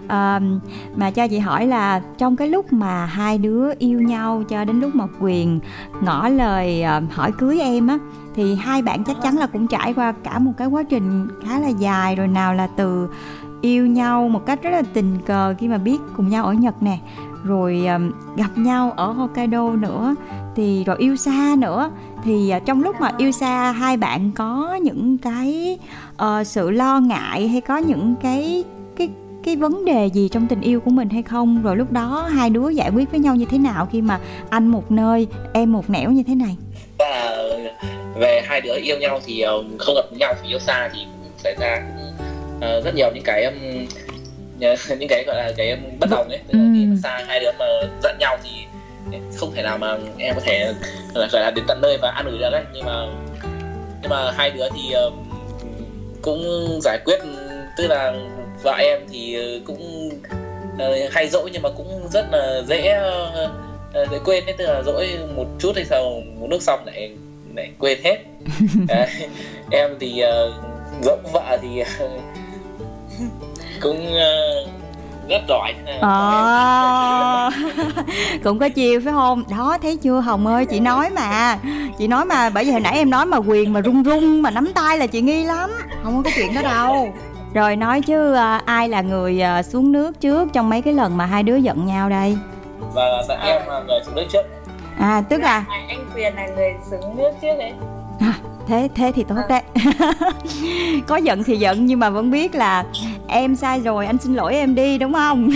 À, 0.09 0.41
mà 0.97 1.11
cho 1.11 1.29
chị 1.29 1.39
hỏi 1.39 1.67
là 1.67 2.01
trong 2.19 2.37
cái 2.37 2.49
lúc 2.49 2.73
mà 2.73 3.07
hai 3.07 3.39
đứa 3.39 3.71
yêu 3.79 4.01
nhau 4.01 4.43
cho 4.49 4.65
đến 4.65 4.81
lúc 4.81 4.95
mà 4.95 5.05
quyền 5.21 5.61
ngỏ 6.03 6.29
lời 6.29 6.83
à, 6.83 7.03
hỏi 7.11 7.33
cưới 7.39 7.61
em 7.61 7.87
á 7.87 7.99
thì 8.35 8.55
hai 8.55 8.83
bạn 8.83 9.05
chắc 9.05 9.17
chắn 9.23 9.37
là 9.37 9.47
cũng 9.47 9.67
trải 9.67 9.95
qua 9.95 10.13
cả 10.25 10.39
một 10.39 10.53
cái 10.57 10.69
quá 10.69 10.83
trình 10.83 11.29
khá 11.47 11.59
là 11.61 11.69
dài 11.69 12.17
rồi 12.17 12.29
nào 12.29 12.55
là 12.55 12.67
từ 12.67 13.09
yêu 13.61 13.87
nhau 13.87 14.29
một 14.29 14.47
cách 14.47 14.63
rất 14.63 14.71
là 14.71 14.83
tình 14.93 15.19
cờ 15.27 15.55
khi 15.59 15.69
mà 15.69 15.79
biết 15.79 15.99
cùng 16.17 16.29
nhau 16.29 16.45
ở 16.45 16.53
Nhật 16.53 16.83
nè 16.83 16.99
rồi 17.45 17.87
à, 17.87 17.99
gặp 18.37 18.51
nhau 18.57 18.93
ở 18.97 19.13
Hokkaido 19.13 19.71
nữa 19.71 20.15
thì 20.59 20.85
rồi 20.85 20.97
yêu 20.99 21.17
xa 21.17 21.55
nữa. 21.59 21.91
Thì 22.25 22.51
à, 22.51 22.59
trong 22.59 22.83
lúc 22.83 22.97
mà 23.01 23.11
yêu 23.19 23.33
xa 23.33 23.73
hai 23.73 23.97
bạn 23.97 24.31
có 24.37 24.79
những 24.83 25.19
cái 25.19 25.79
ờ, 26.17 26.45
sự 26.45 26.71
lo 26.71 27.01
ngại 27.01 27.49
hay 27.49 27.61
có 27.61 27.77
những 27.79 28.15
cái 28.23 28.65
cái 28.97 29.09
cái 29.45 29.57
vấn 29.57 29.85
đề 29.85 30.07
gì 30.07 30.29
trong 30.29 30.47
tình 30.47 30.61
yêu 30.61 30.81
của 30.81 30.91
mình 30.91 31.09
hay 31.09 31.23
không? 31.23 31.63
Rồi 31.63 31.77
lúc 31.77 31.93
đó 31.93 32.29
hai 32.33 32.51
đứa 32.51 32.69
giải 32.69 32.91
quyết 32.91 33.11
với 33.11 33.21
nhau 33.21 33.37
như 33.37 33.45
thế 33.51 33.59
nào 33.59 33.89
khi 33.93 34.03
mà 34.03 34.19
anh 34.51 34.67
một 34.67 34.91
nơi 34.91 35.27
em 35.53 35.73
một 35.73 35.91
nẻo 35.91 36.11
như 36.11 36.23
thế 36.23 36.35
này? 36.35 36.57
Và 36.99 37.37
về 38.17 38.43
hai 38.47 38.61
đứa 38.61 38.75
yêu 38.83 38.97
nhau 39.01 39.21
thì 39.27 39.41
ờ, 39.41 39.65
không 39.79 39.95
gặp 39.95 40.05
nhau 40.19 40.35
thì 40.43 40.49
yêu 40.49 40.59
xa 40.59 40.91
thì 40.95 40.99
cũng 41.05 41.31
xảy 41.37 41.55
ra 41.61 41.83
ờ, 42.61 42.81
rất 42.81 42.95
nhiều 42.95 43.11
những 43.15 43.25
cái 43.25 43.45
um, 43.45 43.87
những 44.99 45.09
cái 45.09 45.25
gọi 45.27 45.37
là 45.37 45.53
cái 45.57 45.79
bất 46.01 46.11
đồng 46.11 46.29
ấy. 46.29 46.39
Là 46.49 46.71
khi 46.75 46.85
mà 46.87 46.93
Ừ. 46.95 47.01
xa 47.03 47.25
hai 47.29 47.41
đứa 47.41 47.51
mà 47.59 47.65
giận 48.03 48.17
nhau 48.21 48.37
thì 48.45 48.51
không 49.37 49.53
thể 49.55 49.63
nào 49.63 49.79
mà 49.79 49.97
em 50.19 50.35
có 50.35 50.41
thể 50.45 50.73
gọi 51.15 51.29
là 51.33 51.51
đến 51.51 51.65
tận 51.69 51.81
nơi 51.81 51.99
và 52.03 52.11
an 52.11 52.27
ủi 52.27 52.39
được 52.39 52.53
ấy. 52.53 52.65
Nhưng 52.75 52.85
mà 52.85 53.07
nhưng 54.03 54.11
mà 54.11 54.31
hai 54.33 54.51
đứa 54.51 54.69
thì 54.75 54.93
um, 54.93 55.13
cũng 56.23 56.43
giải 56.83 56.99
quyết 57.05 57.19
tức 57.77 57.87
là 57.87 58.13
vợ 58.63 58.75
em 58.79 59.01
thì 59.13 59.37
cũng 59.67 60.11
ờ, 60.79 61.09
hay 61.11 61.29
dỗi 61.29 61.51
nhưng 61.53 61.63
mà 61.63 61.69
cũng 61.77 62.09
rất 62.13 62.27
là 62.33 62.63
dễ 62.69 62.89
ờ, 62.89 63.51
ờ, 63.93 64.07
dễ 64.11 64.19
quên 64.25 64.45
ấy. 64.45 64.55
Tức 64.59 64.67
là 64.67 64.83
dỗi 64.83 65.09
một 65.37 65.47
chút 65.59 65.73
hay 65.75 65.85
sau 65.85 66.23
một 66.41 66.47
nước 66.51 66.63
xong 66.63 66.85
lại 66.87 67.11
lại 67.57 67.71
quên 67.79 67.99
hết. 68.05 68.17
Đấy. 68.89 69.09
em 69.71 69.97
thì 70.01 70.23
uh, 70.25 70.55
dỗ 71.05 71.17
vợ 71.33 71.59
thì 71.63 71.83
ờ, 71.99 72.09
cũng 73.81 74.07
ờ, 75.29 75.39
rất 75.39 75.45
giỏi 75.49 75.75
Ờ. 76.01 77.51
Cũng 78.45 78.59
có 78.59 78.69
chiều 78.69 79.01
phải 79.05 79.13
không? 79.13 79.43
Đó 79.59 79.79
thấy 79.83 79.97
chưa 79.97 80.21
Hồng 80.21 80.47
ơi? 80.47 80.67
Chị 80.67 80.81
nói 80.81 81.11
mà. 81.11 81.59
Chị 81.99 82.09
nói 82.09 82.25
mà 82.25 82.51
bởi 82.51 82.65
vì 82.65 82.71
hồi 82.71 82.81
nãy 82.81 82.95
em 82.97 83.11
nói 83.11 83.27
mà 83.27 83.37
quyền 83.37 83.73
mà 83.73 83.81
run 83.81 84.03
run 84.03 84.41
mà 84.43 84.51
nắm 84.51 84.73
tay 84.75 84.99
là 84.99 85.07
chị 85.07 85.21
nghi 85.21 85.45
lắm. 85.45 85.71
Không 86.05 86.23
có 86.23 86.31
chuyện 86.35 86.55
đó 86.55 86.63
đâu. 86.63 87.13
Rồi 87.55 87.77
nói 87.77 88.01
chứ 88.01 88.35
à, 88.35 88.63
ai 88.65 88.89
là 88.89 89.01
người 89.01 89.41
à, 89.41 89.63
xuống 89.63 89.93
nước 89.93 90.21
trước 90.21 90.53
trong 90.53 90.71
mấy 90.71 90.83
cái 90.83 90.95
lần 90.95 91.17
mà 91.17 91.27
hai 91.27 91.43
đứa 91.43 91.57
giận 91.57 91.87
nhau 91.87 92.09
đây? 92.09 92.39
Và 92.95 93.05
là 93.29 93.37
em 93.43 93.63
là 93.69 93.81
người 93.87 94.01
xuống 94.07 94.15
nước 94.15 94.27
trước. 94.33 94.43
À 94.99 95.23
tức 95.29 95.41
là 95.41 95.65
À, 95.69 95.81
anh 95.89 96.11
Quyền 96.15 96.35
là 96.35 96.47
người 96.57 96.75
xuống 96.91 97.17
nước 97.17 97.31
trước 97.43 97.55
đấy. 97.59 97.73
Thế 98.69 98.89
thế 98.95 99.13
thì 99.15 99.25
tốt 99.29 99.35
đấy. 99.49 99.63
Có 101.07 101.17
giận 101.17 101.45
thì 101.45 101.57
giận 101.57 101.87
nhưng 101.87 101.99
mà 102.01 102.11
vẫn 102.11 102.31
biết 102.31 102.55
là 102.55 102.85
em 103.29 103.57
sai 103.57 103.81
rồi 103.81 104.07
anh 104.07 104.19
xin 104.19 104.35
lỗi 104.35 104.55
em 104.55 104.75
đi 104.75 104.99
đúng 104.99 105.13
không? 105.13 105.51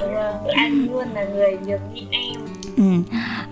Vâng, 0.00 0.34
anh 0.54 0.86
luôn 0.92 1.04
là 1.14 1.24
người 1.24 1.58
nhường 1.66 1.80
nhịn 1.94 2.04
em. 2.10 2.40
Ừ. 2.76 2.82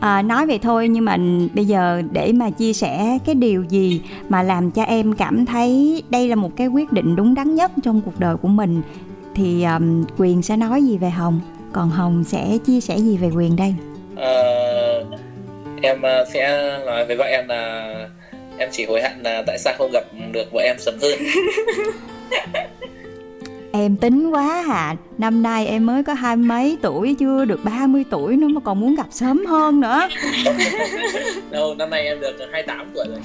à, 0.00 0.22
nói 0.22 0.46
vậy 0.46 0.58
thôi 0.62 0.88
nhưng 0.88 1.04
mà 1.04 1.16
bây 1.54 1.64
giờ 1.64 2.02
để 2.12 2.32
mà 2.32 2.50
chia 2.50 2.72
sẻ 2.72 3.18
cái 3.24 3.34
điều 3.34 3.62
gì 3.62 4.02
mà 4.28 4.42
làm 4.42 4.70
cho 4.70 4.82
em 4.82 5.12
cảm 5.12 5.46
thấy 5.46 6.02
đây 6.10 6.28
là 6.28 6.34
một 6.34 6.50
cái 6.56 6.66
quyết 6.66 6.92
định 6.92 7.16
đúng 7.16 7.34
đắn 7.34 7.54
nhất 7.54 7.72
trong 7.82 8.00
cuộc 8.00 8.20
đời 8.20 8.36
của 8.36 8.48
mình 8.48 8.82
thì 9.34 9.64
um, 9.64 10.04
quyền 10.18 10.42
sẽ 10.42 10.56
nói 10.56 10.82
gì 10.82 10.98
về 10.98 11.10
hồng? 11.10 11.40
Còn 11.72 11.90
hồng 11.90 12.24
sẽ 12.24 12.58
chia 12.66 12.80
sẻ 12.80 12.96
gì 12.98 13.16
về 13.16 13.30
quyền 13.30 13.56
đây? 13.56 13.74
Ờ, 14.16 15.04
em 15.82 16.02
ờ, 16.02 16.24
sẽ 16.32 16.72
nói 16.86 17.04
với 17.06 17.16
vợ 17.16 17.24
em 17.24 17.48
là 17.48 17.92
em 18.58 18.68
chỉ 18.72 18.86
hối 18.86 19.02
hận 19.02 19.22
là 19.22 19.42
tại 19.46 19.58
sao 19.58 19.74
không 19.78 19.90
gặp 19.92 20.04
được 20.32 20.52
vợ 20.52 20.60
em 20.60 20.76
sớm 20.78 20.94
hơn 21.02 21.18
Em 23.72 23.96
tính 23.96 24.30
quá 24.30 24.62
hà. 24.66 24.94
Năm 25.18 25.42
nay 25.42 25.66
em 25.66 25.86
mới 25.86 26.02
có 26.02 26.14
hai 26.14 26.36
mấy 26.36 26.78
tuổi 26.82 27.16
Chưa 27.18 27.44
được 27.44 27.64
30 27.64 28.04
tuổi 28.10 28.36
nữa 28.36 28.48
mà 28.48 28.60
còn 28.60 28.80
muốn 28.80 28.94
gặp 28.94 29.06
sớm 29.10 29.46
hơn 29.46 29.80
nữa. 29.80 30.08
Đâu 31.50 31.74
năm 31.74 31.90
nay 31.90 32.06
em 32.06 32.20
được 32.20 32.36
28 32.52 32.86
tuổi 32.94 33.04
rồi 33.08 33.18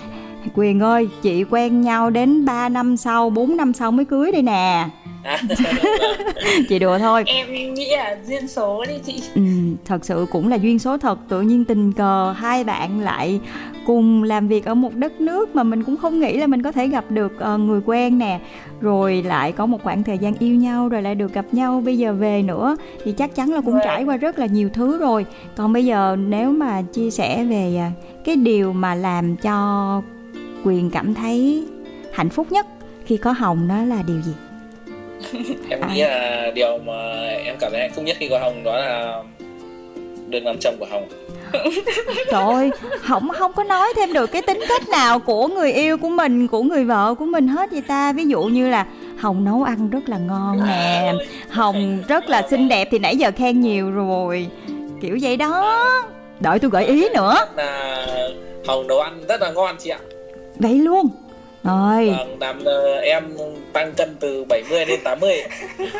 Quyền 0.55 0.79
ơi 0.79 1.07
Chị 1.21 1.43
quen 1.43 1.81
nhau 1.81 2.09
đến 2.09 2.45
3 2.45 2.69
năm 2.69 2.97
sau 2.97 3.29
4 3.29 3.57
năm 3.57 3.73
sau 3.73 3.91
mới 3.91 4.05
cưới 4.05 4.31
đây 4.31 4.41
nè 4.41 4.85
à, 5.27 5.37
Chị 6.69 6.79
đùa 6.79 6.97
thôi. 6.99 7.23
Em 7.25 7.73
nghĩ 7.73 7.87
là 7.97 8.17
duyên 8.27 8.47
số 8.47 8.85
đi 8.87 8.93
chị. 9.05 9.21
Ừ, 9.35 9.41
Thật 9.85 10.05
sự 10.05 10.25
cũng 10.31 10.47
là 10.49 10.55
duyên 10.55 10.79
số 10.79 10.97
thật. 10.97 11.19
Tự 11.29 11.41
nhiên 11.41 11.65
tình 11.65 11.91
cờ 11.93 12.31
hai 12.37 12.63
bạn 12.63 12.99
lại 12.99 13.39
cùng 13.85 14.23
làm 14.23 14.47
việc 14.47 14.65
ở 14.65 14.73
một 14.73 14.93
đất 14.95 15.21
nước 15.21 15.55
Mà 15.55 15.63
mình 15.63 15.83
cũng 15.83 15.97
không 15.97 16.19
nghĩ 16.19 16.37
là 16.37 16.47
mình 16.47 16.61
có 16.63 16.71
thể 16.71 16.87
gặp 16.87 17.05
được 17.09 17.39
ờ, 17.39 17.57
người 17.57 17.81
quen 17.85 18.17
nè. 18.17 18.39
Rồi 18.81 19.23
lại 19.25 19.51
có 19.51 19.65
một 19.65 19.83
khoảng 19.83 20.03
thời 20.03 20.17
gian 20.17 20.33
yêu 20.39 20.55
nhau 20.55 20.89
Rồi 20.89 21.01
lại 21.01 21.15
được 21.15 21.33
gặp 21.33 21.45
nhau 21.51 21.81
bây 21.85 21.97
giờ 21.97 22.13
về 22.13 22.41
nữa. 22.43 22.77
Thì 23.03 23.11
chắc 23.11 23.35
chắn 23.35 23.51
là 23.53 23.61
cũng 23.61 23.73
Vâng. 23.73 23.81
trải 23.85 24.03
qua 24.03 24.17
rất 24.17 24.39
là 24.39 24.45
nhiều 24.45 24.69
thứ 24.73 24.97
rồi. 24.97 25.25
Còn 25.55 25.73
bây 25.73 25.85
giờ 25.85 26.15
nếu 26.19 26.51
mà 26.51 26.81
chia 26.81 27.11
sẻ 27.11 27.43
về 27.43 27.77
à, 27.79 27.91
cái 28.25 28.35
điều 28.35 28.73
mà 28.73 28.95
làm 28.95 29.35
cho 29.37 30.01
Quyền 30.63 30.89
cảm 30.89 31.13
thấy 31.13 31.65
hạnh 32.13 32.29
phúc 32.29 32.47
nhất 32.51 32.65
khi 33.05 33.17
có 33.17 33.31
Hồng 33.31 33.67
đó 33.67 33.83
là 33.83 34.03
điều 34.07 34.21
gì? 34.21 34.31
em 35.69 35.79
nghĩ 35.87 36.01
là 36.01 36.51
điều 36.55 36.77
mà 36.77 37.27
em 37.45 37.55
cảm 37.59 37.71
thấy 37.71 37.81
hạnh 37.81 37.91
phúc 37.95 38.05
nhất 38.05 38.17
khi 38.19 38.27
có 38.27 38.39
hồng 38.39 38.63
đó 38.63 38.77
là 38.77 39.23
được 40.29 40.43
làm 40.43 40.57
chồng 40.61 40.75
của 40.79 40.85
hồng 40.91 41.07
Trời 42.31 42.43
ơi, 42.43 42.71
không 43.01 43.29
không 43.29 43.53
có 43.53 43.63
nói 43.63 43.93
thêm 43.95 44.13
được 44.13 44.31
cái 44.31 44.41
tính 44.41 44.59
cách 44.69 44.89
nào 44.89 45.19
của 45.19 45.47
người 45.47 45.71
yêu 45.73 45.97
của 45.97 46.09
mình, 46.09 46.47
của 46.47 46.63
người 46.63 46.83
vợ 46.83 47.15
của 47.15 47.25
mình 47.25 47.47
hết 47.47 47.71
vậy 47.71 47.81
ta. 47.87 48.13
Ví 48.13 48.25
dụ 48.25 48.43
như 48.43 48.69
là 48.69 48.85
Hồng 49.17 49.45
nấu 49.45 49.63
ăn 49.63 49.89
rất 49.89 50.09
là 50.09 50.17
ngon 50.17 50.67
nè, 50.67 51.13
Hồng 51.49 52.03
rất 52.07 52.29
là 52.29 52.47
xinh 52.49 52.67
đẹp 52.67 52.87
thì 52.91 52.99
nãy 52.99 53.17
giờ 53.17 53.31
khen 53.31 53.61
nhiều 53.61 53.91
rồi. 53.91 54.47
Kiểu 55.01 55.17
vậy 55.21 55.37
đó. 55.37 55.83
Đợi 56.39 56.59
tôi 56.59 56.71
gợi 56.71 56.85
ý 56.85 57.09
nữa. 57.13 57.35
là 57.55 58.05
hồng 58.67 58.87
nấu 58.87 58.99
ăn 58.99 59.21
rất 59.29 59.41
là 59.41 59.51
ngon 59.51 59.75
chị 59.79 59.89
ạ 59.89 59.99
Vậy 60.55 60.75
luôn. 60.75 61.07
Rồi. 61.67 62.09
Vâng, 62.09 62.37
làm 62.39 62.63
em 63.01 63.23
tăng 63.73 63.93
cân 63.93 64.15
từ 64.19 64.43
70 64.43 64.85
đến 64.85 64.99
80 65.03 65.43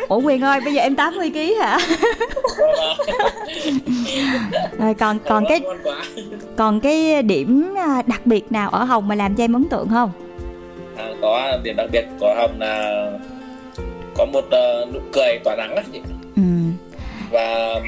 ủa 0.08 0.20
quyền 0.20 0.44
ơi 0.44 0.60
bây 0.64 0.74
giờ 0.74 0.82
em 0.82 0.96
80 0.96 1.30
kg 1.30 1.60
hả? 1.60 1.78
Rồi 4.78 4.94
còn 4.94 5.18
còn 5.28 5.44
cái 5.48 5.60
còn 6.56 6.80
cái 6.80 7.22
điểm 7.22 7.74
à, 7.76 8.02
đặc 8.06 8.26
biệt 8.26 8.52
nào 8.52 8.70
ở 8.70 8.84
hồng 8.84 9.08
mà 9.08 9.14
làm 9.14 9.36
cho 9.36 9.44
em 9.44 9.52
ấn 9.52 9.68
tượng 9.68 9.88
không? 9.88 10.10
À, 10.96 11.08
có 11.22 11.58
điểm 11.62 11.76
đặc 11.76 11.88
biệt 11.92 12.04
của 12.20 12.34
hồng 12.36 12.56
là 12.58 13.06
có 14.14 14.24
một 14.24 14.44
uh, 14.46 14.94
nụ 14.94 15.00
cười 15.12 15.38
tỏa 15.44 15.56
nắng 15.56 15.76
chị. 15.92 16.00
Ừ. 16.36 16.42
và 17.30 17.80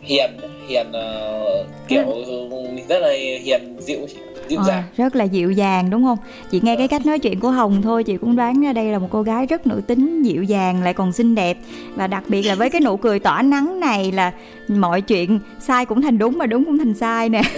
hiền 0.00 0.30
hiền 0.68 0.86
uh, 0.90 1.66
kiểu 1.88 2.04
ừ. 2.06 2.50
rất 2.88 2.98
là 2.98 3.12
hiền 3.42 3.76
dịu 3.80 4.06
dịu 4.48 4.60
dàng. 4.66 4.82
à, 4.82 4.88
rất 4.96 5.16
là 5.16 5.24
dịu 5.24 5.50
dàng 5.50 5.90
đúng 5.90 6.04
không? 6.04 6.18
Chị 6.50 6.60
nghe 6.62 6.76
cái 6.76 6.88
cách 6.88 7.06
nói 7.06 7.18
chuyện 7.18 7.40
của 7.40 7.50
hồng 7.50 7.82
thôi 7.82 8.04
chị 8.04 8.16
cũng 8.16 8.36
đoán 8.36 8.60
ra 8.60 8.72
đây 8.72 8.84
là 8.84 8.98
một 8.98 9.08
cô 9.10 9.22
gái 9.22 9.46
rất 9.46 9.66
nữ 9.66 9.82
tính 9.86 10.22
dịu 10.22 10.42
dàng 10.42 10.82
lại 10.82 10.94
còn 10.94 11.12
xinh 11.12 11.34
đẹp. 11.34 11.58
Và 11.94 12.06
đặc 12.06 12.24
biệt 12.28 12.42
là 12.42 12.54
với 12.54 12.70
cái 12.70 12.80
nụ 12.80 12.96
cười 12.96 13.18
tỏa 13.18 13.42
nắng 13.42 13.80
này 13.80 14.12
là 14.12 14.32
mọi 14.68 15.00
chuyện 15.00 15.40
sai 15.60 15.86
cũng 15.86 16.02
thành 16.02 16.18
đúng 16.18 16.38
mà 16.38 16.46
đúng 16.46 16.64
cũng 16.64 16.78
thành 16.78 16.94
sai 16.94 17.28
nè. 17.28 17.42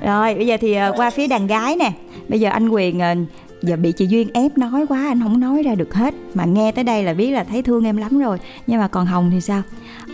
Rồi 0.00 0.34
bây 0.34 0.46
giờ 0.46 0.56
thì 0.60 0.76
uh, 0.90 0.96
qua 0.96 1.10
phía 1.10 1.26
đàn 1.26 1.46
gái 1.46 1.76
nè. 1.76 1.92
Bây 2.28 2.40
giờ 2.40 2.50
anh 2.50 2.68
quyền 2.68 2.98
uh, 2.98 3.18
giờ 3.64 3.76
bị 3.76 3.92
chị 3.92 4.06
duyên 4.06 4.28
ép 4.34 4.58
nói 4.58 4.86
quá 4.88 5.06
anh 5.08 5.20
không 5.22 5.40
nói 5.40 5.62
ra 5.62 5.74
được 5.74 5.94
hết. 5.94 6.14
Mà 6.34 6.44
nghe 6.44 6.72
tới 6.72 6.84
đây 6.84 7.02
là 7.02 7.14
biết 7.14 7.30
là 7.30 7.44
thấy 7.44 7.62
thương 7.62 7.84
em 7.84 7.96
lắm 7.96 8.18
rồi. 8.18 8.38
Nhưng 8.66 8.80
mà 8.80 8.88
còn 8.88 9.06
hồng 9.06 9.30
thì 9.32 9.40
sao? 9.40 9.62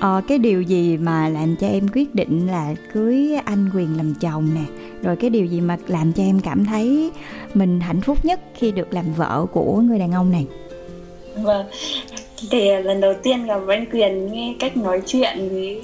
Ờ, 0.00 0.20
cái 0.28 0.38
điều 0.38 0.62
gì 0.62 0.96
mà 0.96 1.28
làm 1.28 1.56
cho 1.56 1.66
em 1.66 1.88
quyết 1.88 2.14
định 2.14 2.46
là 2.46 2.74
cưới 2.92 3.34
anh 3.44 3.70
quyền 3.74 3.96
làm 3.96 4.14
chồng 4.14 4.48
nè? 4.54 4.64
Rồi 5.02 5.16
cái 5.16 5.30
điều 5.30 5.46
gì 5.46 5.60
mà 5.60 5.76
làm 5.86 6.12
cho 6.12 6.22
em 6.22 6.40
cảm 6.40 6.64
thấy 6.64 7.10
mình 7.54 7.80
hạnh 7.80 8.00
phúc 8.00 8.24
nhất 8.24 8.40
khi 8.54 8.72
được 8.72 8.92
làm 8.92 9.04
vợ 9.16 9.46
của 9.52 9.80
người 9.80 9.98
đàn 9.98 10.12
ông 10.12 10.30
này? 10.30 10.46
Vâng 11.42 11.66
thì 12.50 12.70
lần 12.82 13.00
đầu 13.00 13.14
tiên 13.22 13.46
gặp 13.46 13.60
anh 13.68 13.84
quyền 13.92 14.32
nghe 14.32 14.54
cách 14.58 14.76
nói 14.76 15.02
chuyện 15.06 15.48
với 15.50 15.82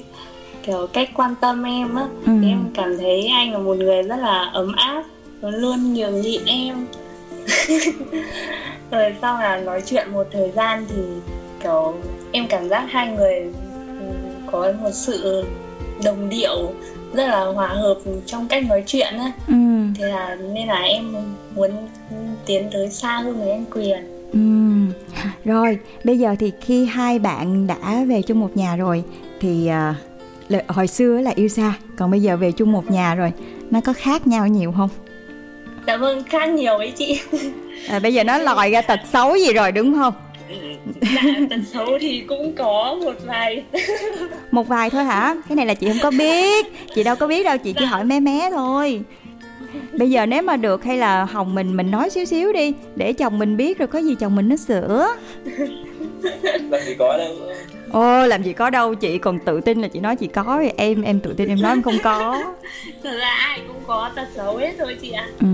kiểu 0.63 0.87
cách 0.93 1.09
quan 1.13 1.35
tâm 1.41 1.63
em 1.63 1.95
á 1.95 2.07
ừ. 2.25 2.31
em 2.43 2.63
cảm 2.73 2.97
thấy 2.97 3.27
anh 3.27 3.51
là 3.51 3.57
một 3.59 3.77
người 3.77 4.03
rất 4.03 4.15
là 4.15 4.49
ấm 4.53 4.71
áp 4.75 5.03
luôn 5.41 5.93
nhường 5.93 6.21
nhịn 6.21 6.41
em 6.45 6.85
rồi 8.91 9.15
sau 9.21 9.39
là 9.39 9.57
nói 9.57 9.81
chuyện 9.85 10.11
một 10.11 10.27
thời 10.31 10.51
gian 10.51 10.85
thì 10.89 11.01
kiểu 11.63 11.93
em 12.31 12.47
cảm 12.47 12.69
giác 12.69 12.85
hai 12.89 13.07
người 13.07 13.53
có 14.51 14.73
một 14.81 14.91
sự 14.93 15.45
đồng 16.03 16.29
điệu 16.29 16.73
rất 17.13 17.27
là 17.27 17.45
hòa 17.45 17.67
hợp 17.67 17.97
trong 18.25 18.47
cách 18.47 18.63
nói 18.65 18.83
chuyện 18.87 19.13
á 19.17 19.31
ừ. 19.47 19.53
thế 19.95 20.07
là 20.07 20.37
nên 20.53 20.67
là 20.67 20.81
em 20.81 21.13
muốn 21.55 21.71
tiến 22.45 22.69
tới 22.73 22.89
xa 22.89 23.17
hơn 23.17 23.39
với 23.39 23.51
anh 23.51 23.65
quyền 23.71 23.97
ừ. 24.31 24.39
rồi 25.45 25.79
bây 26.03 26.19
giờ 26.19 26.35
thì 26.39 26.51
khi 26.61 26.85
hai 26.85 27.19
bạn 27.19 27.67
đã 27.67 28.03
về 28.07 28.21
chung 28.21 28.39
một 28.39 28.57
nhà 28.57 28.75
rồi 28.75 29.03
thì 29.39 29.69
uh, 30.49 30.63
hồi 30.67 30.87
xưa 30.87 31.21
là 31.21 31.31
yêu 31.35 31.47
xa 31.47 31.73
còn 31.97 32.11
bây 32.11 32.21
giờ 32.21 32.37
về 32.37 32.51
chung 32.51 32.71
một 32.71 32.91
nhà 32.91 33.15
rồi 33.15 33.31
nó 33.71 33.81
có 33.81 33.93
khác 33.93 34.27
nhau 34.27 34.47
nhiều 34.47 34.71
không 34.71 34.89
dạ 35.87 35.97
vâng 35.97 36.23
khác 36.23 36.49
nhiều 36.49 36.77
ấy 36.77 36.91
chị. 36.91 37.21
À, 37.89 37.99
bây 37.99 38.13
giờ 38.13 38.23
nó 38.23 38.37
lòi 38.37 38.71
ra 38.71 38.81
tật 38.81 38.99
xấu 39.13 39.35
gì 39.35 39.53
rồi 39.53 39.71
đúng 39.71 39.95
không? 39.95 40.13
Dạ 41.01 41.21
tật 41.49 41.59
xấu 41.73 41.87
thì 42.01 42.23
cũng 42.27 42.53
có 42.55 42.97
một 43.03 43.13
vài. 43.25 43.63
Một 44.51 44.67
vài 44.67 44.89
thôi 44.89 45.03
hả? 45.03 45.35
Cái 45.49 45.55
này 45.55 45.65
là 45.65 45.73
chị 45.73 45.87
không 45.87 45.99
có 46.01 46.11
biết. 46.11 46.65
Chị 46.95 47.03
đâu 47.03 47.15
có 47.15 47.27
biết 47.27 47.43
đâu 47.43 47.57
chị 47.57 47.73
chỉ 47.73 47.81
dạ. 47.81 47.87
hỏi 47.87 48.03
mé 48.03 48.19
mé 48.19 48.49
thôi. 48.51 49.01
Bây 49.91 50.09
giờ 50.09 50.25
nếu 50.25 50.41
mà 50.41 50.57
được 50.57 50.83
hay 50.83 50.97
là 50.97 51.25
hồng 51.25 51.55
mình 51.55 51.77
mình 51.77 51.91
nói 51.91 52.09
xíu 52.09 52.25
xíu 52.25 52.53
đi 52.53 52.73
để 52.95 53.13
chồng 53.13 53.39
mình 53.39 53.57
biết 53.57 53.77
rồi 53.77 53.87
có 53.87 53.99
gì 53.99 54.15
chồng 54.19 54.35
mình 54.35 54.49
nó 54.49 54.55
sửa. 54.55 55.15
Làm 56.41 56.81
gì 56.85 56.95
có 56.99 57.17
đâu 57.17 57.35
ô 57.91 58.27
làm 58.27 58.43
gì 58.43 58.53
có 58.53 58.69
đâu 58.69 58.95
chị 58.95 59.17
còn 59.17 59.39
tự 59.39 59.61
tin 59.61 59.81
là 59.81 59.87
chị 59.87 59.99
nói 59.99 60.15
chị 60.15 60.27
có 60.27 60.63
em 60.77 61.01
em 61.01 61.19
tự 61.19 61.33
tin 61.33 61.49
em 61.49 61.61
nói 61.61 61.71
em 61.71 61.81
không 61.81 61.97
có. 62.03 62.43
Thật 63.03 63.17
ra 63.19 63.29
ai 63.29 63.61
cũng 63.67 63.81
có 63.87 64.09
tật 64.15 64.27
xấu 64.35 64.57
hết 64.57 64.75
thôi 64.77 64.97
chị 65.01 65.11
ạ. 65.11 65.27
Ừ 65.39 65.47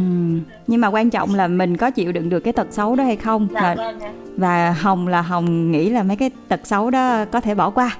nhưng 0.68 0.82
mà 0.82 0.88
quan 0.88 1.10
trọng 1.10 1.36
là 1.36 1.48
mình 1.48 1.78
có 1.78 1.92
chịu 1.92 2.12
đựng 2.12 2.30
được 2.30 2.40
cái 2.40 2.54
tật 2.54 2.68
xấu 2.72 2.96
đó 2.96 3.04
hay 3.04 3.16
không. 3.16 3.48
Dạ, 3.54 3.62
và 3.62 3.76
vâng 3.76 4.00
và 4.38 4.72
hồng 4.72 5.08
là 5.08 5.22
hồng 5.22 5.72
nghĩ 5.72 5.90
là 5.90 6.04
mấy 6.04 6.18
cái 6.18 6.32
tật 6.48 6.60
xấu 6.64 6.90
đó 6.90 7.26
có 7.26 7.42
thể 7.42 7.56
bỏ 7.56 7.70
qua. 7.70 7.98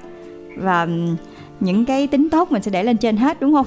Và 0.56 0.86
những 1.60 1.84
cái 1.84 2.06
tính 2.06 2.30
tốt 2.30 2.52
mình 2.52 2.62
sẽ 2.62 2.70
để 2.70 2.82
lên 2.82 2.96
trên 2.96 3.16
hết 3.16 3.40
đúng 3.40 3.54
không? 3.54 3.66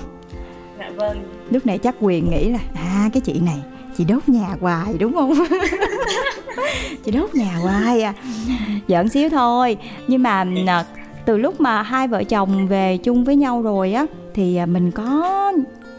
Dạ 0.80 0.92
vâng. 0.96 1.18
Lúc 1.50 1.66
này 1.66 1.78
chắc 1.78 1.96
quyền 2.00 2.30
nghĩ 2.30 2.50
là 2.50 2.60
à 2.76 3.10
cái 3.14 3.22
chị 3.22 3.40
này 3.40 3.58
chị 3.98 4.06
đốt 4.06 4.30
nhà 4.30 4.56
hoài 4.62 4.94
đúng 5.00 5.14
không 5.14 5.34
chị 7.06 7.12
đốt 7.12 7.36
nhà 7.36 7.56
hoài 7.56 8.02
à. 8.02 8.14
Giỡn 8.88 9.10
xíu 9.10 9.30
thôi. 9.30 9.78
Nhưng 10.08 10.24
mà 10.24 10.46
à, 10.68 10.86
từ 11.26 11.38
lúc 11.38 11.62
mà 11.62 11.82
hai 11.82 12.08
vợ 12.08 12.24
chồng 12.24 12.68
về 12.68 12.98
chung 12.98 13.24
với 13.24 13.36
nhau 13.36 13.62
rồi 13.62 13.94
á 13.94 14.06
thì 14.34 14.56
à, 14.56 14.66
mình 14.66 14.92
có 14.92 15.52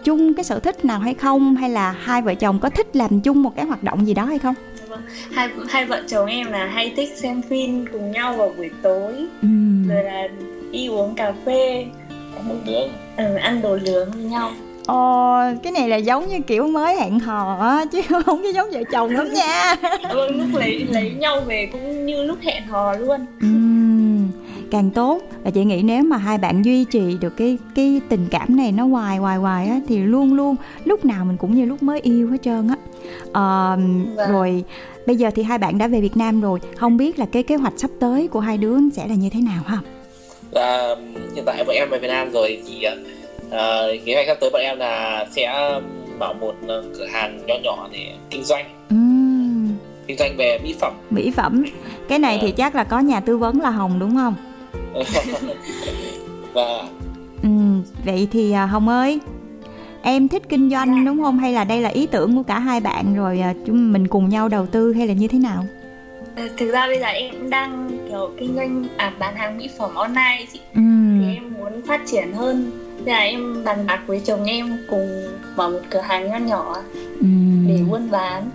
chung 0.05 0.35
cái 0.35 0.44
sở 0.44 0.61
thích 0.61 0.85
nào 0.85 0.99
hay 0.99 1.14
không? 1.14 1.57
Hay 1.57 1.71
là 1.71 1.94
hai 2.01 2.23
vợ 2.23 2.35
chồng 2.35 2.59
có 2.59 2.71
thích 2.71 2.97
làm 2.97 3.21
chung 3.21 3.42
một 3.42 3.57
cái 3.57 3.64
hoạt 3.64 3.83
động 3.83 4.07
gì 4.07 4.14
đó 4.14 4.25
hay 4.25 4.38
không? 4.38 4.55
Vâng, 4.88 5.01
hai 5.33 5.49
hai 5.68 5.85
vợ 5.85 6.03
chồng 6.09 6.27
em 6.27 6.53
là 6.53 6.66
hay 6.66 6.92
thích 6.97 7.09
xem 7.16 7.42
phim 7.42 7.87
cùng 7.92 8.11
nhau 8.11 8.37
vào 8.37 8.53
buổi 8.57 8.71
tối. 8.83 9.14
Ừ. 9.42 9.49
rồi 9.88 10.05
là 10.05 10.29
đi 10.73 10.87
uống 10.87 11.14
cà 11.14 11.33
phê 11.47 11.87
ăn 12.38 12.49
đồ 12.49 12.55
nướng 12.66 12.88
ừ, 13.16 13.35
ăn 13.35 13.62
đồ 13.62 13.77
nướng 13.77 14.11
với 14.11 14.23
nhau 14.23 14.53
Ồ, 14.88 15.40
cái 15.62 15.72
này 15.72 15.88
là 15.88 15.96
giống 15.96 16.29
như 16.29 16.40
kiểu 16.40 16.66
mới 16.66 16.96
hẹn 16.96 17.20
hò 17.20 17.59
á 17.61 17.85
chứ 17.92 18.03
không 18.27 18.42
có 18.42 18.48
giống 18.48 18.70
vợ 18.70 18.81
chồng 18.92 19.11
lắm 19.11 19.29
nha. 19.35 19.74
vâng, 20.14 20.38
lúc 20.38 20.61
lấy 20.61 20.87
lấy 20.90 21.11
nhau 21.11 21.40
về 21.40 21.68
cũng 21.72 22.07
như 22.07 22.22
lúc 22.22 22.38
hẹn 22.42 22.66
hò 22.66 22.92
luôn. 22.92 23.27
Ừ 23.40 23.48
càng 24.70 24.90
tốt 24.90 25.22
và 25.44 25.51
chị 25.51 25.64
nghĩ 25.64 25.83
nếu 25.83 26.03
mà 26.03 26.16
hai 26.16 26.38
bạn 26.38 26.62
duy 26.62 26.85
trì 26.85 27.18
được 27.20 27.37
cái 27.37 27.59
cái 27.74 28.01
tình 28.09 28.27
cảm 28.31 28.57
này 28.57 28.72
nó 28.72 28.87
hoài 28.87 29.16
hoài 29.16 29.37
hoài 29.37 29.66
á 29.66 29.81
thì 29.88 29.98
luôn 29.98 30.35
luôn 30.35 30.57
lúc 30.85 31.05
nào 31.05 31.24
mình 31.24 31.37
cũng 31.37 31.55
như 31.55 31.64
lúc 31.64 31.83
mới 31.83 32.01
yêu 32.01 32.31
hết 32.31 32.37
trơn 32.42 32.68
á 32.68 32.77
à, 33.33 33.77
vâng. 34.16 34.31
rồi 34.31 34.64
bây 35.07 35.16
giờ 35.16 35.31
thì 35.35 35.42
hai 35.42 35.59
bạn 35.59 35.79
đã 35.79 35.88
về 35.88 36.01
Việt 36.01 36.16
Nam 36.16 36.40
rồi 36.40 36.59
không 36.77 36.96
biết 36.96 37.18
là 37.18 37.27
cái 37.33 37.42
kế 37.42 37.57
hoạch 37.57 37.72
sắp 37.77 37.90
tới 38.01 38.29
của 38.29 38.40
hai 38.40 38.59
đứa 38.59 38.77
sẽ 38.92 39.09
là 39.09 39.14
như 39.14 39.31
thế 39.31 39.40
nào 39.40 39.62
ha 39.66 39.79
à, 40.55 40.94
hiện 41.35 41.44
tại 41.46 41.64
bọn 41.64 41.77
em 41.77 41.90
về 41.90 41.98
Việt 41.98 42.09
Nam 42.09 42.31
rồi 42.33 42.62
thì 42.66 42.87
uh, 43.48 44.04
kế 44.04 44.14
hoạch 44.14 44.26
sắp 44.26 44.37
tới 44.40 44.50
bọn 44.50 44.62
em 44.62 44.78
là 44.78 45.26
sẽ 45.30 45.80
mở 46.18 46.32
một 46.32 46.54
cửa 46.98 47.06
hàng 47.12 47.46
nhỏ 47.46 47.54
nhỏ 47.62 47.88
để 47.92 48.14
kinh 48.30 48.44
doanh. 48.44 48.64
Uhm. 48.94 49.76
kinh 50.06 50.16
doanh 50.18 50.37
về 50.37 50.58
mỹ 50.64 50.74
phẩm. 50.80 50.92
Mỹ 51.11 51.30
phẩm. 51.30 51.64
Cái 52.08 52.18
này 52.18 52.34
à. 52.34 52.38
thì 52.42 52.52
chắc 52.52 52.74
là 52.74 52.84
có 52.84 52.98
nhà 52.98 53.20
tư 53.20 53.37
vấn 53.37 53.61
là 53.61 53.70
hồng 53.70 53.98
đúng 53.98 54.14
không? 54.14 54.34
Và 56.52 56.82
ừ, 57.42 57.48
vậy 58.04 58.28
thì 58.32 58.52
à, 58.52 58.66
hồng 58.66 58.88
ơi 58.88 59.20
em 60.02 60.28
thích 60.28 60.42
kinh 60.48 60.70
doanh 60.70 61.04
đúng 61.04 61.22
không? 61.22 61.38
Hay 61.38 61.52
là 61.52 61.64
đây 61.64 61.80
là 61.80 61.88
ý 61.88 62.06
tưởng 62.06 62.37
của 62.37 62.42
cả 62.42 62.58
hai 62.58 62.80
bạn 62.80 63.14
rồi 63.14 63.40
à, 63.40 63.54
chúng 63.66 63.92
mình 63.92 64.08
cùng 64.08 64.28
nhau 64.28 64.48
đầu 64.48 64.66
tư 64.66 64.92
hay 64.92 65.06
là 65.06 65.14
như 65.14 65.28
thế 65.28 65.38
nào? 65.38 65.64
Ờ, 66.37 66.48
thực 66.56 66.72
ra 66.72 66.87
bây 66.87 66.98
giờ 66.98 67.06
em 67.06 67.50
đang 67.50 67.90
kiểu 68.08 68.30
kinh 68.38 68.54
doanh 68.54 68.84
à, 68.96 69.12
bán 69.18 69.37
hàng 69.37 69.58
mỹ 69.58 69.68
phẩm 69.78 69.94
online 69.94 70.46
chị. 70.52 70.61
Ừ. 70.74 70.80
thì 71.20 71.34
em 71.34 71.52
muốn 71.58 71.82
phát 71.87 72.00
triển 72.06 72.32
hơn 72.32 72.70
Thế 73.06 73.12
là 73.12 73.18
em 73.18 73.64
bàn 73.64 73.87
bạc 73.87 74.00
với 74.06 74.20
chồng 74.20 74.44
em 74.44 74.78
cùng 74.90 75.22
mở 75.56 75.68
một 75.68 75.80
cửa 75.90 76.00
hàng 76.00 76.46
nhỏ 76.46 76.76
ừ. 77.20 77.26
để 77.68 77.80
buôn 77.90 78.11
bán. 78.11 78.50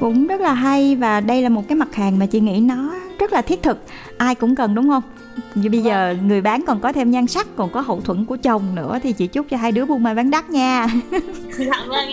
Cũng 0.00 0.26
rất 0.26 0.40
là 0.40 0.52
hay 0.52 0.96
và 0.96 1.20
đây 1.20 1.42
là 1.42 1.48
một 1.48 1.62
cái 1.68 1.76
mặt 1.76 1.94
hàng 1.94 2.18
mà 2.18 2.26
chị 2.26 2.40
nghĩ 2.40 2.60
nó 2.60 2.94
rất 3.18 3.32
là 3.32 3.42
thiết 3.42 3.62
thực 3.62 3.78
ai 4.18 4.34
cũng 4.34 4.56
cần 4.56 4.74
đúng 4.74 4.88
không? 4.88 5.02
Như 5.54 5.70
bây 5.70 5.82
giờ 5.82 6.16
người 6.26 6.40
bán 6.40 6.64
còn 6.66 6.80
có 6.80 6.92
thêm 6.92 7.10
nhan 7.10 7.26
sắc 7.26 7.46
còn 7.56 7.70
có 7.70 7.80
hậu 7.80 8.00
thuẫn 8.00 8.24
của 8.24 8.36
chồng 8.36 8.74
nữa 8.74 8.98
thì 9.02 9.12
chị 9.12 9.26
chúc 9.26 9.46
cho 9.50 9.56
hai 9.56 9.72
đứa 9.72 9.84
buôn 9.84 10.02
may 10.02 10.14
bán 10.14 10.30
đắt 10.30 10.50
nha. 10.50 10.86
Dạ 11.58 11.84
vâng 11.88 12.08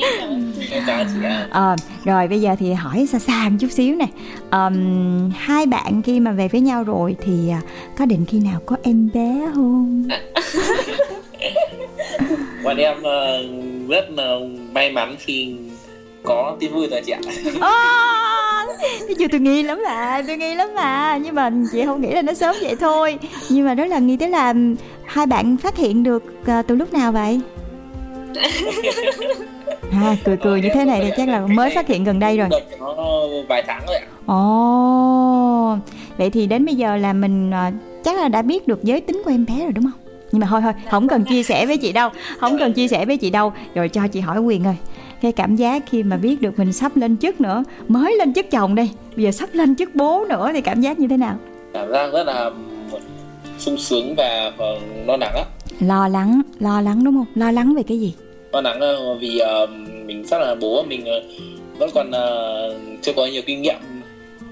à, 1.51 1.75
rồi 2.03 2.27
bây 2.27 2.41
giờ 2.41 2.55
thì 2.59 2.73
hỏi 2.73 3.07
xa 3.11 3.19
xa 3.19 3.49
một 3.49 3.55
chút 3.59 3.71
xíu 3.71 3.95
nè. 3.95 4.07
Um, 4.51 5.31
hai 5.37 5.65
bạn 5.65 6.01
khi 6.01 6.19
mà 6.19 6.31
về 6.31 6.47
với 6.47 6.61
nhau 6.61 6.83
rồi 6.83 7.15
thì 7.21 7.51
uh, 7.57 7.63
có 7.97 8.05
định 8.05 8.25
khi 8.25 8.39
nào 8.39 8.59
có 8.65 8.75
em 8.83 9.09
bé 9.13 9.51
không 9.55 10.03
bọn 12.63 12.77
em 12.77 12.97
uh, 12.97 13.89
rất 13.89 14.09
là 14.09 14.35
may 14.73 14.91
mắn 14.91 15.15
khi 15.19 15.55
có 16.23 16.57
tin 16.59 16.73
vui 16.73 16.87
rồi 16.87 17.01
chị 17.05 17.11
ạ. 17.11 17.19
Oh, 17.55 18.69
chưa 19.19 19.27
tôi 19.31 19.39
nghi 19.39 19.63
lắm 19.63 19.81
mà 19.85 20.21
tôi 20.27 20.37
nghi 20.37 20.55
lắm 20.55 20.69
mà 20.75 21.17
nhưng 21.17 21.35
mà 21.35 21.51
chị 21.71 21.85
không 21.85 22.01
nghĩ 22.01 22.11
là 22.11 22.21
nó 22.21 22.33
sớm 22.33 22.55
vậy 22.61 22.75
thôi. 22.79 23.17
Nhưng 23.49 23.65
mà 23.65 23.73
rất 23.73 23.85
là 23.85 23.99
nghi 23.99 24.17
tới 24.17 24.29
là 24.29 24.53
hai 25.05 25.25
bạn 25.25 25.57
phát 25.57 25.77
hiện 25.77 26.03
được 26.03 26.23
uh, 26.41 26.67
từ 26.67 26.75
lúc 26.75 26.93
nào 26.93 27.11
vậy? 27.11 27.41
À, 29.91 30.15
cười 30.23 30.37
cười 30.37 30.61
như 30.61 30.69
thế 30.73 30.85
này 30.85 31.01
thì 31.03 31.11
chắc 31.17 31.29
là 31.29 31.39
mới 31.39 31.71
phát 31.75 31.87
hiện 31.87 32.03
gần 32.03 32.19
đây 32.19 32.37
rồi. 32.37 32.49
vài 33.49 33.63
tháng 33.67 33.81
rồi 33.87 33.95
ạ. 33.95 34.07
Ồ 34.25 35.77
vậy 36.17 36.29
thì 36.29 36.47
đến 36.47 36.65
bây 36.65 36.75
giờ 36.75 36.95
là 36.95 37.13
mình 37.13 37.49
uh, 37.49 37.73
chắc 38.03 38.17
là 38.17 38.27
đã 38.27 38.41
biết 38.41 38.67
được 38.67 38.83
giới 38.83 39.01
tính 39.01 39.21
của 39.25 39.31
em 39.31 39.45
bé 39.45 39.63
rồi 39.63 39.71
đúng 39.71 39.83
không 39.83 40.02
nhưng 40.33 40.39
mà 40.39 40.47
thôi 40.49 40.61
thôi 40.61 40.73
không 40.91 41.07
cần 41.07 41.23
chia 41.23 41.43
sẻ 41.43 41.65
với 41.65 41.77
chị 41.77 41.91
đâu 41.91 42.09
không 42.39 42.57
cần 42.59 42.73
chia 42.73 42.87
sẻ 42.87 43.05
với 43.05 43.17
chị 43.17 43.29
đâu. 43.29 43.53
Rồi 43.75 43.89
cho 43.89 44.07
chị 44.07 44.19
hỏi 44.19 44.39
quyền 44.39 44.63
ơi 44.63 44.75
cái 45.21 45.31
cảm 45.31 45.55
giác 45.55 45.83
khi 45.89 46.03
mà 46.03 46.17
biết 46.17 46.41
được 46.41 46.59
mình 46.59 46.73
sắp 46.73 46.97
lên 46.97 47.17
chức 47.17 47.41
nữa 47.41 47.63
mới 47.87 48.15
lên 48.17 48.33
chức 48.33 48.51
chồng 48.51 48.75
đây 48.75 48.89
bây 49.15 49.25
giờ 49.25 49.31
sắp 49.31 49.49
lên 49.53 49.75
chức 49.75 49.95
bố 49.95 50.25
nữa 50.29 50.51
thì 50.53 50.61
cảm 50.61 50.81
giác 50.81 50.99
như 50.99 51.07
thế 51.07 51.17
nào? 51.17 51.37
Cảm 51.73 51.91
giác 51.91 52.13
rất 52.13 52.23
là 52.23 52.51
sung 53.59 53.77
sướng 53.77 54.15
và 54.15 54.51
lo 55.05 55.17
lắng 55.17 55.33
á. 55.35 55.45
Lo 55.79 56.07
lắng 56.07 56.41
lo 56.59 56.81
lắng 56.81 57.03
đúng 57.03 57.13
không? 57.15 57.25
Lo 57.35 57.51
lắng 57.51 57.75
về 57.75 57.83
cái 57.83 57.99
gì? 57.99 58.13
Lo 58.53 58.61
lắng 58.61 58.79
vì 59.19 59.41
uh, 59.63 59.69
mình 60.05 60.27
sắp 60.27 60.39
là 60.39 60.55
bố 60.55 60.83
mình 60.83 61.01
uh, 61.01 61.79
vẫn 61.79 61.89
còn 61.93 62.09
uh, 62.09 63.01
chưa 63.01 63.13
có 63.13 63.25
nhiều 63.25 63.41
kinh 63.45 63.61
nghiệm. 63.61 63.75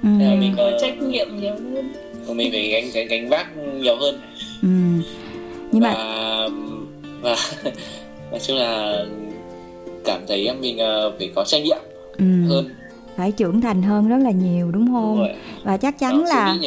Ừ. 0.03 0.09
Nên 0.19 0.39
mình 0.39 0.53
có 0.57 0.71
trách 0.81 1.01
nhiệm 1.01 1.27
nhiều 1.41 1.53
hơn. 1.75 1.93
mình 2.37 2.51
phải 2.51 2.67
gánh 2.67 2.83
gánh 2.93 3.07
gánh 3.07 3.29
vác 3.29 3.47
nhiều 3.57 3.95
hơn. 3.95 4.19
Ừ. 4.61 4.67
nhưng 5.71 5.83
và, 5.83 5.93
mà 5.93 6.47
và 7.21 7.35
nói 8.31 8.39
chung 8.47 8.57
là 8.57 9.05
cảm 10.05 10.21
thấy 10.27 10.53
mình 10.61 10.77
uh, 10.77 11.13
phải 11.17 11.31
có 11.35 11.43
trách 11.43 11.63
nhiệm 11.63 11.77
ừ. 12.17 12.25
hơn. 12.49 12.69
Phải 13.17 13.31
trưởng 13.31 13.61
thành 13.61 13.81
hơn 13.81 14.09
rất 14.09 14.17
là 14.17 14.31
nhiều 14.31 14.71
đúng 14.71 14.87
không? 14.87 15.17
đúng 15.17 15.27
và 15.63 15.77
chắc 15.77 15.99
chắn 15.99 16.23
Đó, 16.23 16.29
là 16.29 16.57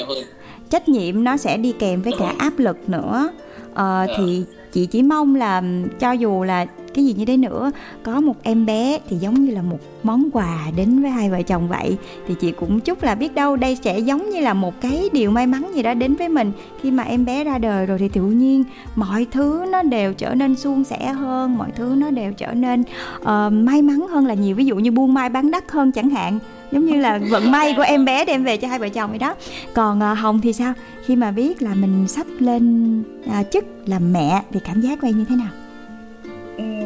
trách 0.71 0.89
nhiệm 0.89 1.25
nó 1.25 1.37
sẽ 1.37 1.57
đi 1.57 1.73
kèm 1.79 2.03
với 2.03 2.13
cả 2.19 2.35
áp 2.39 2.59
lực 2.59 2.89
nữa. 2.89 3.29
Ờ, 3.75 4.07
à. 4.09 4.15
thì 4.19 4.45
chị 4.73 4.87
chỉ 4.87 5.03
mong 5.03 5.35
là 5.35 5.63
cho 6.01 6.13
dù 6.13 6.43
là 6.43 6.67
cái 6.95 7.05
gì 7.05 7.15
như 7.19 7.25
thế 7.25 7.37
nữa. 7.37 7.71
Có 8.03 8.21
một 8.21 8.35
em 8.43 8.67
bé 8.67 8.99
thì 9.09 9.17
giống 9.17 9.35
như 9.35 9.55
là 9.55 9.63
một 9.63 9.79
món 10.03 10.31
quà 10.33 10.59
đến 10.77 11.03
với 11.03 11.11
hai 11.11 11.31
vợ 11.31 11.43
chồng 11.43 11.69
vậy. 11.69 11.97
Thì 12.29 12.35
chị 12.41 12.53
cũng 12.53 12.81
chúc 12.81 13.03
là 13.03 13.15
biết 13.15 13.35
đâu 13.35 13.57
đây 13.57 13.79
sẽ 13.85 13.99
giống 13.99 14.31
như 14.31 14.41
là 14.41 14.55
một 14.55 14.81
cái 14.81 15.09
điều 15.13 15.31
may 15.31 15.47
mắn 15.47 15.71
gì 15.75 15.83
đó 15.83 15.95
đến 15.95 16.15
với 16.15 16.29
mình. 16.29 16.53
Khi 16.83 16.91
mà 16.91 17.03
em 17.03 17.25
bé 17.25 17.45
ra 17.45 17.59
đời 17.59 17.87
rồi 17.87 17.99
thì 17.99 18.09
tự 18.09 18.23
nhiên 18.23 18.65
mọi 18.95 19.27
thứ 19.31 19.65
nó 19.71 19.83
đều 19.83 20.15
trở 20.15 20.35
nên 20.35 20.57
suôn 20.57 20.85
sẻ 20.85 21.13
hơn 21.13 21.59
mọi 21.59 21.71
thứ 21.77 21.95
nó 21.97 22.11
đều 22.11 22.33
trở 22.33 22.55
nên 22.55 22.81
uh, 23.21 23.53
may 23.53 23.83
mắn 23.83 24.07
hơn 24.11 24.27
là 24.27 24.35
nhiều. 24.35 24.57
Ví 24.57 24.65
dụ 24.65 24.77
như 24.77 24.91
buôn 24.91 25.15
mai 25.15 25.29
bán 25.29 25.51
đắt 25.51 25.71
hơn 25.71 25.93
chẳng 25.93 26.11
hạn. 26.11 26.39
Giống 26.73 26.87
như 26.87 27.01
là 27.01 27.21
vận 27.31 27.51
may 27.51 27.75
của 27.77 27.83
em 27.83 28.05
bé 28.05 28.25
đem 28.25 28.45
về 28.45 28.57
cho 28.57 28.69
hai 28.69 28.79
vợ 28.79 28.89
chồng 28.89 29.11
vậy 29.11 29.19
đó. 29.19 29.35
Còn 29.75 29.99
uh, 30.13 30.19
hồng 30.19 30.41
thì 30.41 30.53
sao? 30.53 30.73
Khi 31.05 31.17
mà 31.17 31.31
biết 31.31 31.63
là 31.63 31.75
mình 31.75 32.09
sắp 32.09 32.27
lên 32.39 33.03
uh, 33.27 33.51
chức 33.53 33.65
làm 33.87 34.13
mẹ 34.13 34.43
thì 34.53 34.61
cảm 34.65 34.81
giác 34.81 35.01
của 35.01 35.07
em 35.07 35.19
như 35.19 35.25
thế 35.29 35.37
nào? 35.37 35.49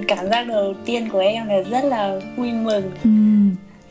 Cảm 0.08 0.30
giác 0.30 0.46
đầu 0.48 0.74
tiên 0.84 1.08
của 1.12 1.18
em 1.18 1.48
là 1.48 1.60
rất 1.70 1.84
là 1.84 2.20
vui 2.36 2.52
mừng 2.52 2.90
ừ. 3.04 3.10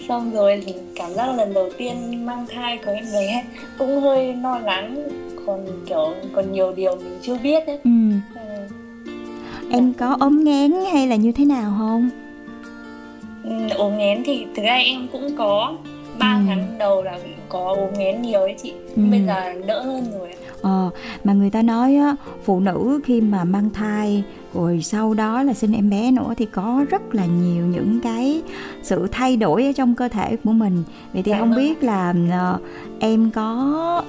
xong 0.08 0.32
rồi 0.32 0.64
thì 0.66 0.74
cảm 0.96 1.14
giác 1.14 1.36
lần 1.38 1.54
đầu 1.54 1.70
tiên 1.78 2.26
mang 2.26 2.46
thai 2.54 2.78
của 2.86 2.92
em 2.92 3.06
bé 3.14 3.44
cũng 3.78 4.02
hơi 4.02 4.36
lo 4.36 4.60
lắng 4.60 5.08
còn 5.46 5.66
kiểu 5.86 6.14
còn 6.34 6.52
nhiều 6.52 6.74
điều 6.76 6.96
mình 6.96 7.18
chưa 7.22 7.38
biết 7.44 7.68
ấy 7.68 7.80
ừ. 7.84 7.92
Ừ. 8.36 9.68
em 9.72 9.94
có 9.94 10.18
ốm 10.20 10.44
nghén 10.44 10.74
hay 10.94 11.08
là 11.08 11.16
như 11.16 11.32
thế 11.32 11.46
nào 11.46 11.74
không 11.78 12.10
ừ, 13.44 13.52
ốm 13.76 13.98
nghén 13.98 14.24
thì 14.26 14.46
thực 14.56 14.64
ra 14.64 14.76
em 14.76 15.08
cũng 15.12 15.36
có 15.38 15.78
ba 16.20 16.34
ừ. 16.34 16.44
tháng 16.48 16.78
đầu 16.78 17.04
là 17.04 17.20
có 17.50 17.76
ốm 17.78 17.94
nghén 17.98 18.22
nhiều 18.22 18.40
đấy 18.40 18.56
chị 18.64 18.74
ừ. 18.96 19.02
bây 19.12 19.22
giờ 19.22 19.54
đỡ 19.68 19.82
hơn 19.82 20.06
rồi 20.20 20.30
ờ 20.62 20.90
mà 21.24 21.34
người 21.34 21.50
ta 21.50 21.62
nói 21.62 21.96
á 21.96 22.16
phụ 22.44 22.60
nữ 22.60 23.00
khi 23.06 23.22
mà 23.22 23.44
mang 23.44 23.70
thai 23.74 24.24
rồi 24.54 24.82
sau 24.82 25.14
đó 25.14 25.44
là 25.44 25.54
sinh 25.54 25.74
em 25.74 25.90
bé 25.90 26.12
nữa 26.12 26.34
thì 26.38 26.46
có 26.46 26.86
rất 26.90 27.16
là 27.16 27.26
nhiều 27.26 27.66
những 27.66 28.00
cái 28.04 28.42
sự 28.82 29.08
thay 29.12 29.38
đổi 29.38 29.64
ở 29.66 29.72
trong 29.72 29.96
cơ 29.96 30.08
thể 30.08 30.36
của 30.44 30.52
mình. 30.52 30.84
Vậy 31.14 31.24
thì 31.24 31.32
dạ 31.32 31.40
không 31.40 31.50
vâng. 31.50 31.60
biết 31.60 31.84
là 31.84 32.14
uh, 32.56 32.62
em 33.00 33.32
có 33.32 34.04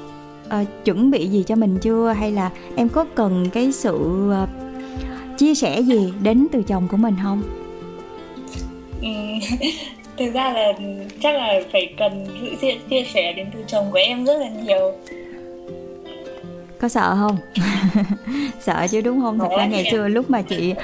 uh, 0.46 0.84
chuẩn 0.84 1.10
bị 1.10 1.28
gì 1.28 1.44
cho 1.46 1.56
mình 1.56 1.78
chưa? 1.82 2.12
Hay 2.12 2.32
là 2.32 2.50
em 2.76 2.88
có 2.88 3.04
cần 3.14 3.46
cái 3.52 3.72
sự 3.72 4.30
uh, 4.42 4.48
chia 5.38 5.54
sẻ 5.54 5.80
gì 5.80 6.12
đến 6.22 6.46
từ 6.52 6.62
chồng 6.62 6.88
của 6.90 6.96
mình 6.96 7.14
không? 7.22 7.42
Ừ, 9.02 9.08
thực 10.18 10.34
ra 10.34 10.52
là 10.52 10.72
chắc 11.20 11.34
là 11.34 11.60
phải 11.72 11.94
cần 11.98 12.26
sự 12.40 12.56
chia, 12.60 12.74
chia 12.90 13.04
sẻ 13.14 13.32
đến 13.32 13.46
từ 13.54 13.64
chồng 13.66 13.86
của 13.92 13.98
em 13.98 14.24
rất 14.24 14.36
là 14.40 14.48
nhiều 14.48 14.92
có 16.80 16.88
sợ 16.88 17.16
không? 17.20 17.36
Sợ 18.60 18.86
chứ 18.90 19.00
đúng 19.00 19.20
không? 19.20 19.38
Thật 19.38 19.48
ra 19.58 19.66
ngày 19.66 19.88
xưa 19.90 20.08
lúc 20.08 20.30
mà 20.30 20.42
chị 20.42 20.74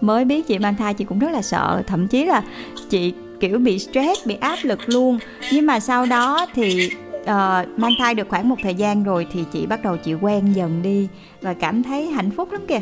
mới 0.00 0.24
biết 0.24 0.46
chị 0.46 0.58
mang 0.58 0.76
thai 0.76 0.94
chị 0.94 1.04
cũng 1.04 1.18
rất 1.18 1.30
là 1.32 1.42
sợ. 1.42 1.82
Thậm 1.86 2.08
chí 2.08 2.24
là 2.24 2.42
chị 2.90 3.14
kiểu 3.40 3.58
bị 3.58 3.78
stress 3.78 4.26
bị 4.26 4.36
áp 4.40 4.58
lực 4.62 4.78
luôn. 4.86 5.18
Nhưng 5.52 5.66
mà 5.66 5.80
sau 5.80 6.06
đó 6.06 6.46
thì 6.54 6.90
uh, 7.20 7.28
mang 7.76 7.94
thai 7.98 8.14
được 8.14 8.28
khoảng 8.28 8.48
một 8.48 8.56
thời 8.62 8.74
gian 8.74 9.04
rồi 9.04 9.26
thì 9.32 9.44
chị 9.52 9.66
bắt 9.66 9.82
đầu 9.82 9.96
chị 9.96 10.14
quen 10.14 10.52
dần 10.52 10.82
đi 10.82 11.08
và 11.40 11.54
cảm 11.54 11.82
thấy 11.82 12.06
hạnh 12.06 12.30
phúc 12.30 12.52
lắm 12.52 12.60
kìa. 12.68 12.80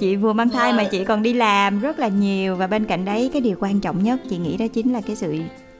Chị 0.00 0.16
vừa 0.16 0.32
mang 0.32 0.50
thai 0.50 0.72
mà 0.72 0.84
chị 0.84 1.04
còn 1.04 1.22
đi 1.22 1.32
làm 1.32 1.80
rất 1.80 1.98
là 1.98 2.08
nhiều 2.08 2.56
và 2.56 2.66
bên 2.66 2.84
cạnh 2.84 3.04
đấy 3.04 3.30
cái 3.32 3.42
điều 3.42 3.56
quan 3.60 3.80
trọng 3.80 4.02
nhất 4.02 4.20
chị 4.30 4.38
nghĩ 4.38 4.56
đó 4.56 4.66
chính 4.72 4.92
là 4.92 5.00
cái 5.00 5.16
sự 5.16 5.34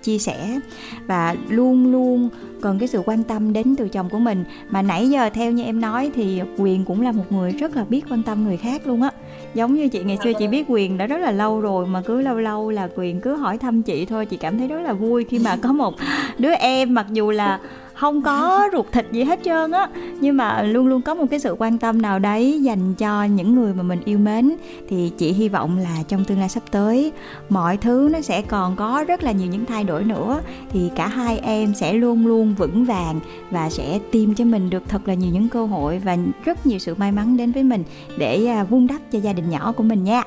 chia 0.05 0.19
sẻ 0.19 0.61
và 1.07 1.35
luôn 1.49 1.93
luôn 1.93 2.29
cần 2.63 2.79
cái 2.79 2.89
sự 2.89 3.03
quan 3.07 3.23
tâm 3.23 3.53
đến 3.53 3.75
từ 3.79 3.89
chồng 3.89 4.11
của 4.11 4.19
mình. 4.19 4.45
Mà 4.71 4.83
nãy 4.83 5.11
giờ 5.11 5.31
theo 5.35 5.53
như 5.53 5.65
em 5.65 5.81
nói 5.81 6.11
thì 6.15 6.43
quyền 6.59 6.85
cũng 6.85 7.03
là 7.03 7.13
một 7.13 7.33
người 7.33 7.53
rất 7.53 7.77
là 7.77 7.85
biết 7.85 8.05
quan 8.11 8.23
tâm 8.23 8.45
người 8.45 8.57
khác 8.57 8.87
luôn 8.87 9.03
á. 9.03 9.11
Giống 9.55 9.75
như 9.75 9.89
chị 9.89 10.05
ngày 10.05 10.19
xưa 10.25 10.33
chị 10.39 10.49
biết 10.49 10.65
quyền 10.69 10.99
đã 10.99 11.07
rất 11.07 11.19
là 11.19 11.31
lâu 11.31 11.61
rồi 11.61 11.87
mà 11.87 12.03
cứ 12.07 12.21
lâu 12.21 12.37
lâu 12.37 12.71
là 12.71 12.89
quyền 12.97 13.21
cứ 13.21 13.37
hỏi 13.37 13.59
thăm 13.59 13.83
chị 13.83 14.07
thôi, 14.07 14.27
chị 14.27 14.37
cảm 14.37 14.59
thấy 14.59 14.69
rất 14.69 14.81
là 14.81 14.93
vui 14.93 15.25
khi 15.25 15.39
mà 15.39 15.57
có 15.57 15.73
một 15.73 15.95
đứa 16.39 16.53
em, 16.53 16.95
mặc 16.95 17.07
dù 17.13 17.31
là 17.31 17.61
không 17.95 18.23
có 18.23 18.69
ruột 18.73 18.87
thịt 18.93 19.07
gì 19.13 19.25
hết 19.25 19.41
trơn 19.45 19.71
á. 19.71 19.89
Nhưng 20.21 20.37
mà 20.37 20.63
luôn 20.63 20.87
luôn 20.87 21.03
có 21.03 21.15
một 21.15 21.25
cái 21.31 21.41
sự 21.41 21.57
quan 21.59 21.79
tâm 21.79 22.03
nào 22.03 22.19
đấy 22.19 22.63
dành 22.63 22.95
cho 22.95 23.25
những 23.25 23.55
người 23.55 23.75
mà 23.75 23.83
mình 23.83 24.01
yêu 24.05 24.19
mến. 24.19 24.57
Thì 24.89 25.13
chị 25.19 25.33
hy 25.33 25.49
vọng 25.49 25.79
là 25.79 26.03
trong 26.09 26.25
tương 26.25 26.39
lai 26.39 26.49
sắp 26.49 26.63
tới 26.71 27.13
mọi 27.49 27.77
thứ 27.77 28.09
nó 28.13 28.21
sẽ 28.21 28.43
còn 28.43 28.77
có 28.77 29.05
rất 29.09 29.23
là 29.23 29.33
nhiều 29.33 29.49
những 29.49 29.65
thay 29.65 29.85
đổi 29.85 30.05
nữa. 30.05 30.41
Thì 30.71 30.91
cả 30.97 31.07
hai 31.07 31.39
em 31.39 31.75
sẽ 31.75 31.93
luôn 31.93 32.27
luôn 32.27 32.55
vững 32.55 32.85
vàng 32.85 33.21
và 33.51 33.71
sẽ 33.71 33.99
tìm 34.11 34.35
cho 34.35 34.45
mình 34.45 34.71
được 34.71 34.83
thật 34.89 35.09
là 35.09 35.15
nhiều 35.15 35.31
những 35.33 35.49
cơ 35.49 35.67
hội 35.67 35.99
và 35.99 36.17
rất 36.45 36.67
nhiều 36.67 36.79
sự 36.79 36.95
may 36.95 37.13
mắn 37.13 37.37
đến 37.37 37.53
với 37.53 37.63
mình 37.63 37.85
để 38.19 38.47
à, 38.47 38.65
vun 38.65 38.87
đắp 38.87 39.01
cho 39.13 39.19
gia 39.19 39.33
đình 39.33 39.51
nhỏ 39.51 39.73
của 39.77 39.83
mình 39.83 40.05
nha 40.05 40.23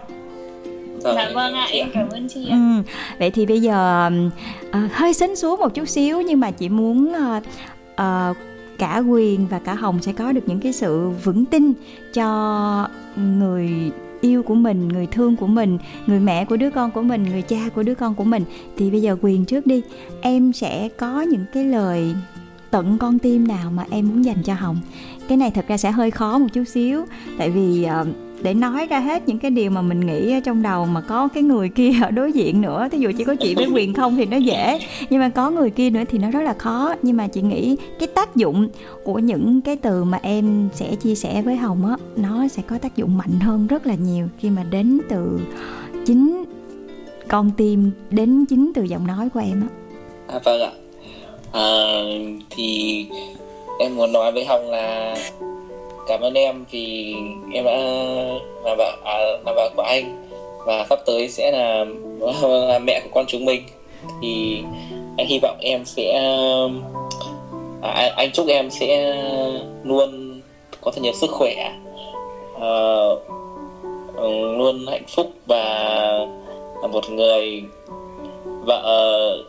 dạ 1.15 1.31
vâng 1.33 1.53
ạ 1.53 1.67
em 1.71 1.89
cảm 1.93 2.09
ơn 2.09 2.27
chị 2.27 2.49
ừ. 2.49 2.83
vậy 3.19 3.31
thì 3.31 3.45
bây 3.45 3.61
giờ 3.61 4.09
uh, 4.69 4.91
hơi 4.91 5.13
xính 5.13 5.35
xuống 5.35 5.59
một 5.59 5.73
chút 5.73 5.89
xíu 5.89 6.21
nhưng 6.21 6.39
mà 6.39 6.51
chị 6.51 6.69
muốn 6.69 7.11
uh, 7.11 7.43
uh, 7.91 8.37
cả 8.77 8.97
quyền 8.97 9.47
và 9.47 9.59
cả 9.59 9.73
hồng 9.73 10.01
sẽ 10.01 10.13
có 10.13 10.31
được 10.31 10.41
những 10.45 10.59
cái 10.59 10.73
sự 10.73 11.09
vững 11.09 11.45
tin 11.45 11.73
cho 12.13 12.89
người 13.15 13.91
yêu 14.21 14.43
của 14.43 14.55
mình 14.55 14.87
người 14.87 15.07
thương 15.07 15.35
của 15.35 15.47
mình 15.47 15.77
người 16.07 16.19
mẹ 16.19 16.45
của 16.45 16.57
đứa 16.57 16.69
con 16.69 16.91
của 16.91 17.01
mình 17.01 17.23
người 17.23 17.41
cha 17.41 17.69
của 17.75 17.83
đứa 17.83 17.95
con 17.95 18.15
của 18.15 18.23
mình 18.23 18.43
thì 18.77 18.91
bây 18.91 19.01
giờ 19.01 19.17
quyền 19.21 19.45
trước 19.45 19.65
đi 19.65 19.81
em 20.21 20.53
sẽ 20.53 20.89
có 20.97 21.21
những 21.21 21.45
cái 21.53 21.63
lời 21.63 22.15
tận 22.71 22.97
con 22.97 23.19
tim 23.19 23.47
nào 23.47 23.71
mà 23.71 23.85
em 23.89 24.09
muốn 24.09 24.25
dành 24.25 24.43
cho 24.43 24.53
hồng 24.53 24.77
cái 25.27 25.37
này 25.37 25.51
thật 25.51 25.65
ra 25.67 25.77
sẽ 25.77 25.91
hơi 25.91 26.11
khó 26.11 26.37
một 26.37 26.47
chút 26.53 26.63
xíu 26.63 27.05
tại 27.37 27.49
vì 27.49 27.87
uh, 28.01 28.07
để 28.41 28.53
nói 28.53 28.87
ra 28.87 28.99
hết 28.99 29.27
những 29.27 29.39
cái 29.39 29.51
điều 29.51 29.69
mà 29.69 29.81
mình 29.81 29.99
nghĩ 29.99 30.33
ở 30.33 30.39
trong 30.39 30.61
đầu 30.61 30.85
mà 30.85 31.01
có 31.01 31.27
cái 31.27 31.43
người 31.43 31.69
kia 31.69 31.91
ở 32.01 32.11
đối 32.11 32.31
diện 32.31 32.61
nữa. 32.61 32.87
Thí 32.91 32.97
dụ 32.97 33.11
chỉ 33.17 33.23
có 33.23 33.35
chị 33.35 33.55
với 33.55 33.67
quyền 33.73 33.93
không 33.93 34.15
thì 34.15 34.25
nó 34.25 34.37
dễ 34.37 34.79
nhưng 35.09 35.19
mà 35.19 35.29
có 35.29 35.49
người 35.49 35.69
kia 35.69 35.89
nữa 35.89 36.03
thì 36.09 36.17
nó 36.17 36.31
rất 36.31 36.41
là 36.41 36.53
khó. 36.53 36.95
Nhưng 37.01 37.17
mà 37.17 37.27
chị 37.27 37.41
nghĩ 37.41 37.75
cái 37.99 38.07
tác 38.07 38.35
dụng 38.35 38.69
của 39.03 39.19
những 39.19 39.61
cái 39.61 39.75
từ 39.75 40.03
mà 40.03 40.19
em 40.21 40.69
sẽ 40.73 40.95
chia 40.95 41.15
sẻ 41.15 41.41
với 41.41 41.55
hồng 41.55 41.85
á 41.85 41.95
nó 42.15 42.47
sẽ 42.47 42.61
có 42.67 42.77
tác 42.77 42.95
dụng 42.95 43.17
mạnh 43.17 43.39
hơn 43.39 43.67
rất 43.67 43.87
là 43.87 43.95
nhiều 43.95 44.27
khi 44.39 44.49
mà 44.49 44.63
đến 44.63 44.99
từ 45.09 45.39
chính 46.05 46.43
con 47.27 47.51
tim 47.57 47.91
đến 48.09 48.45
chính 48.45 48.71
từ 48.75 48.83
giọng 48.83 49.07
nói 49.07 49.29
của 49.29 49.39
em 49.39 49.61
á. 49.61 49.67
À, 50.27 50.39
vâng 50.45 50.61
ạ. 50.61 50.71
À, 51.51 52.01
thì 52.49 53.05
em 53.79 53.95
muốn 53.95 54.11
nói 54.11 54.31
với 54.31 54.45
hồng 54.45 54.69
là 54.69 55.15
cảm 56.07 56.21
ơn 56.21 56.33
em 56.33 56.65
vì 56.71 57.15
em 57.53 57.65
đã 57.65 57.77
là 58.63 58.75
vợ 58.77 58.97
à, 59.03 59.17
là 59.45 59.53
vợ 59.55 59.69
của 59.75 59.81
anh. 59.81 60.27
Và 60.65 60.85
sắp 60.89 60.99
tới 61.05 61.29
sẽ 61.29 61.51
là, 61.51 61.85
là 62.41 62.79
mẹ 62.79 62.99
của 63.03 63.09
con 63.13 63.25
chúng 63.27 63.45
mình. 63.45 63.61
Thì 64.21 64.61
anh 65.17 65.27
hy 65.27 65.39
vọng 65.41 65.57
em 65.61 65.85
sẽ 65.85 66.13
à, 67.81 68.11
anh 68.15 68.31
chúc 68.31 68.47
em 68.47 68.69
sẽ 68.69 69.15
luôn 69.83 70.41
có 70.81 70.91
thật 70.91 71.01
nhiều 71.01 71.13
sức 71.13 71.29
khỏe 71.31 71.71
à, 72.61 72.71
luôn 74.57 74.85
hạnh 74.87 75.05
phúc 75.07 75.27
và 75.45 75.63
là 76.81 76.87
một 76.87 77.09
người 77.09 77.63
vợ 78.65 79.43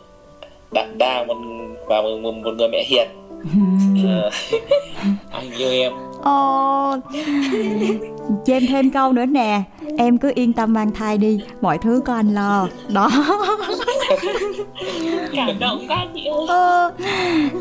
đảm 0.71 0.97
đa 0.97 1.23
một 1.23 1.37
và 1.85 2.01
một, 2.01 2.17
một 2.17 2.53
người 2.57 2.67
mẹ 2.67 2.83
hiền. 2.87 3.07
anh 5.31 5.51
yêu 5.57 5.71
em. 5.71 5.93
Ồ 6.23 6.95
Cho 8.45 8.59
thêm 8.69 8.91
câu 8.91 9.13
nữa 9.13 9.25
nè. 9.25 9.63
Em 9.97 10.17
cứ 10.17 10.31
yên 10.35 10.53
tâm 10.53 10.73
mang 10.73 10.91
thai 10.91 11.17
đi. 11.17 11.39
Mọi 11.61 11.77
thứ 11.77 12.01
có 12.05 12.15
anh 12.15 12.33
lo. 12.33 12.67
Đó. 12.93 13.09
Cảm 15.35 15.59
động 15.59 15.79
quá 15.87 16.05
chị 16.15 16.25
ơi 16.25 16.45
ờ, 16.47 16.91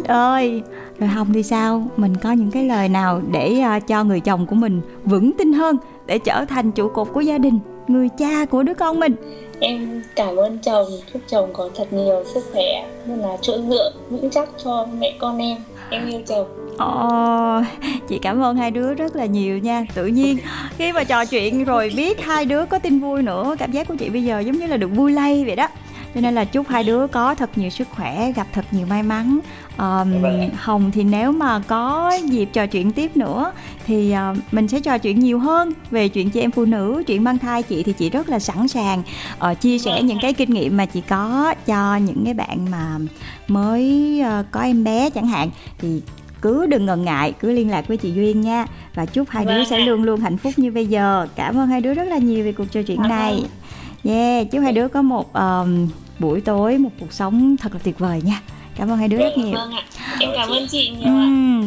Ơi 0.08 0.62
Rồi 0.98 1.08
Hồng 1.08 1.32
thì 1.32 1.42
sao? 1.42 1.90
Mình 1.96 2.16
có 2.16 2.32
những 2.32 2.50
cái 2.50 2.64
lời 2.64 2.88
nào 2.88 3.22
để 3.32 3.64
uh, 3.76 3.86
cho 3.86 4.04
người 4.04 4.20
chồng 4.20 4.46
của 4.46 4.54
mình 4.54 4.80
vững 5.04 5.32
tin 5.32 5.52
hơn 5.52 5.76
để 6.06 6.18
trở 6.18 6.44
thành 6.44 6.72
trụ 6.72 6.88
cột 6.88 7.08
của 7.12 7.20
gia 7.20 7.38
đình 7.38 7.58
người 7.90 8.08
cha 8.18 8.44
của 8.44 8.62
đứa 8.62 8.74
con 8.74 9.00
mình. 9.00 9.14
Em 9.60 10.02
cảm 10.16 10.36
ơn 10.36 10.58
chồng 10.58 10.86
chúc 11.12 11.22
chồng 11.28 11.50
có 11.52 11.70
thật 11.76 11.92
nhiều 11.92 12.24
sức 12.34 12.44
khỏe 12.52 12.86
như 13.06 13.16
là 13.16 13.36
chỗ 13.42 13.58
dựa 13.68 13.92
vững 14.10 14.30
chắc 14.30 14.48
cho 14.64 14.86
mẹ 14.98 15.14
con 15.18 15.38
em. 15.38 15.56
Em 15.90 16.06
yêu 16.06 16.20
chồng. 16.26 16.46
Ồ, 16.78 17.62
chị 18.08 18.18
cảm 18.22 18.42
ơn 18.42 18.56
hai 18.56 18.70
đứa 18.70 18.94
rất 18.94 19.16
là 19.16 19.24
nhiều 19.24 19.58
nha. 19.58 19.86
Tự 19.94 20.06
nhiên 20.06 20.38
khi 20.78 20.92
mà 20.92 21.04
trò 21.04 21.24
chuyện 21.24 21.64
rồi 21.64 21.92
biết 21.96 22.20
hai 22.20 22.44
đứa 22.44 22.64
có 22.64 22.78
tin 22.78 23.00
vui 23.00 23.22
nữa 23.22 23.56
Cảm 23.58 23.72
giác 23.72 23.88
của 23.88 23.96
chị 23.96 24.08
bây 24.08 24.24
giờ 24.24 24.40
giống 24.40 24.56
như 24.56 24.66
là 24.66 24.76
được 24.76 24.88
vui 24.88 25.12
lây 25.12 25.44
vậy 25.44 25.56
đó. 25.56 25.68
Cho 26.14 26.20
nên 26.20 26.34
là 26.34 26.44
chúc 26.44 26.68
hai 26.68 26.84
đứa 26.84 27.06
có 27.06 27.34
thật 27.34 27.50
nhiều 27.56 27.70
sức 27.70 27.88
khỏe 27.96 28.32
gặp 28.36 28.46
thật 28.52 28.64
nhiều 28.70 28.86
may 28.86 29.02
mắn 29.02 29.38
um, 29.78 30.12
hồng 30.56 30.90
thì 30.90 31.04
nếu 31.04 31.32
mà 31.32 31.58
có 31.58 32.12
dịp 32.24 32.48
trò 32.52 32.66
chuyện 32.66 32.92
tiếp 32.92 33.16
nữa 33.16 33.52
thì 33.86 34.14
uh, 34.30 34.38
mình 34.52 34.68
sẽ 34.68 34.80
trò 34.80 34.98
chuyện 34.98 35.20
nhiều 35.20 35.38
hơn 35.38 35.72
về 35.90 36.08
chuyện 36.08 36.30
chị 36.30 36.40
em 36.40 36.50
phụ 36.50 36.64
nữ 36.64 37.02
chuyện 37.06 37.24
mang 37.24 37.38
thai 37.38 37.62
chị 37.62 37.82
thì 37.82 37.92
chị 37.92 38.10
rất 38.10 38.28
là 38.28 38.38
sẵn 38.38 38.68
sàng 38.68 39.02
uh, 39.50 39.60
chia 39.60 39.78
sẻ 39.78 40.02
những 40.02 40.18
cái 40.22 40.32
kinh 40.32 40.50
nghiệm 40.50 40.76
mà 40.76 40.86
chị 40.86 41.00
có 41.00 41.54
cho 41.66 41.96
những 41.96 42.24
cái 42.24 42.34
bạn 42.34 42.70
mà 42.70 42.98
mới 43.48 44.20
uh, 44.40 44.46
có 44.50 44.60
em 44.60 44.84
bé 44.84 45.10
chẳng 45.10 45.26
hạn. 45.26 45.50
Thì 45.78 46.02
cứ 46.42 46.66
đừng 46.66 46.86
ngần 46.86 47.04
ngại 47.04 47.32
cứ 47.40 47.52
liên 47.52 47.70
lạc 47.70 47.88
với 47.88 47.96
chị 47.96 48.12
duyên 48.12 48.40
nha. 48.40 48.66
Và 48.94 49.06
chúc 49.06 49.28
hai 49.30 49.44
đứa 49.44 49.58
vâng 49.58 49.66
sẽ 49.70 49.78
luôn 49.78 50.02
luôn 50.02 50.20
hạnh 50.20 50.36
phúc 50.36 50.52
như 50.56 50.70
bây 50.70 50.86
giờ. 50.86 51.26
Cảm 51.34 51.58
ơn 51.58 51.68
hai 51.68 51.80
đứa 51.80 51.94
rất 51.94 52.04
là 52.04 52.18
nhiều 52.18 52.44
về 52.44 52.52
cuộc 52.52 52.72
trò 52.72 52.82
chuyện 52.82 53.02
này. 53.02 53.44
yeah 54.04 54.50
chúc 54.50 54.62
hai 54.62 54.72
đứa 54.72 54.88
có 54.88 55.02
một 55.02 55.32
um, 55.32 55.88
buổi 56.18 56.40
tối 56.40 56.78
một 56.78 56.90
cuộc 57.00 57.12
sống 57.12 57.56
thật 57.56 57.72
là 57.72 57.80
tuyệt 57.84 57.98
vời 57.98 58.22
nha 58.24 58.40
cảm 58.78 58.90
ơn 58.90 58.98
hai 58.98 59.08
đứa 59.08 59.18
rất 59.18 59.36
nhiều. 59.36 59.54
vâng 59.54 59.72
ạ. 59.72 59.82
Em 60.20 60.30
cảm 60.34 60.48
ơn 60.48 60.66
chị 60.70 60.88
nhiều 60.88 61.08
ừ, 61.08 61.20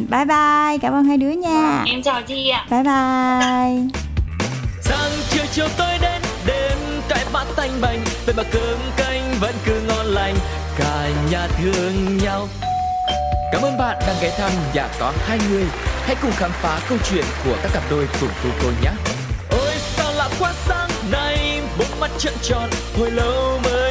bye 0.10 0.26
bye. 0.26 0.78
Cảm 0.82 0.94
ơn 0.94 1.04
hai 1.04 1.18
đứa 1.18 1.30
nha. 1.30 1.78
Vâng, 1.78 1.86
em 1.86 2.02
chào 2.02 2.22
chị 2.22 2.50
ạ. 2.50 2.66
Bye 2.70 2.84
bye. 2.84 4.02
Sáng 4.82 5.12
chiều 5.30 5.44
chiều 5.52 5.68
tối 5.78 5.98
đến 6.02 6.22
đêm 6.46 6.78
cãi 7.10 7.26
vã 7.32 7.46
tanh 7.56 7.72
bành. 7.82 8.00
Vậy 8.26 8.36
mà 8.38 8.44
cơm 8.52 8.80
canh 8.98 9.34
vẫn 9.40 9.56
cứ 9.66 9.82
ngon 9.88 10.06
lành. 10.06 10.36
Cả 10.78 11.08
nhà 11.32 11.48
thương 11.48 12.18
nhau. 12.18 12.48
Cảm 13.52 13.62
ơn 13.62 13.78
bạn 13.78 13.98
đang 14.08 14.16
ghé 14.22 14.32
thăm 14.38 14.52
nhà 14.74 14.88
có 15.00 15.14
hai 15.28 15.40
người. 15.50 15.66
Hãy 16.06 16.16
cùng 16.22 16.32
khám 16.32 16.52
phá 16.52 16.80
câu 16.90 16.98
chuyện 17.10 17.26
của 17.46 17.56
các 17.64 17.72
cặp 17.74 17.84
đôi 17.92 18.08
cùng 18.22 18.30
cô 18.44 18.50
cô 18.64 18.70
nhé. 18.84 18.92
Ôi 19.50 19.74
sao 19.96 20.14
lạ 20.14 20.30
quá 20.40 20.54
sáng 20.68 20.90
nay, 21.12 21.62
bốn 21.80 22.00
mắt 22.00 22.12
trợn 22.18 22.34
tròn, 22.42 22.70
hồi 23.00 23.12
lâu 23.12 23.60
mới 23.64 23.91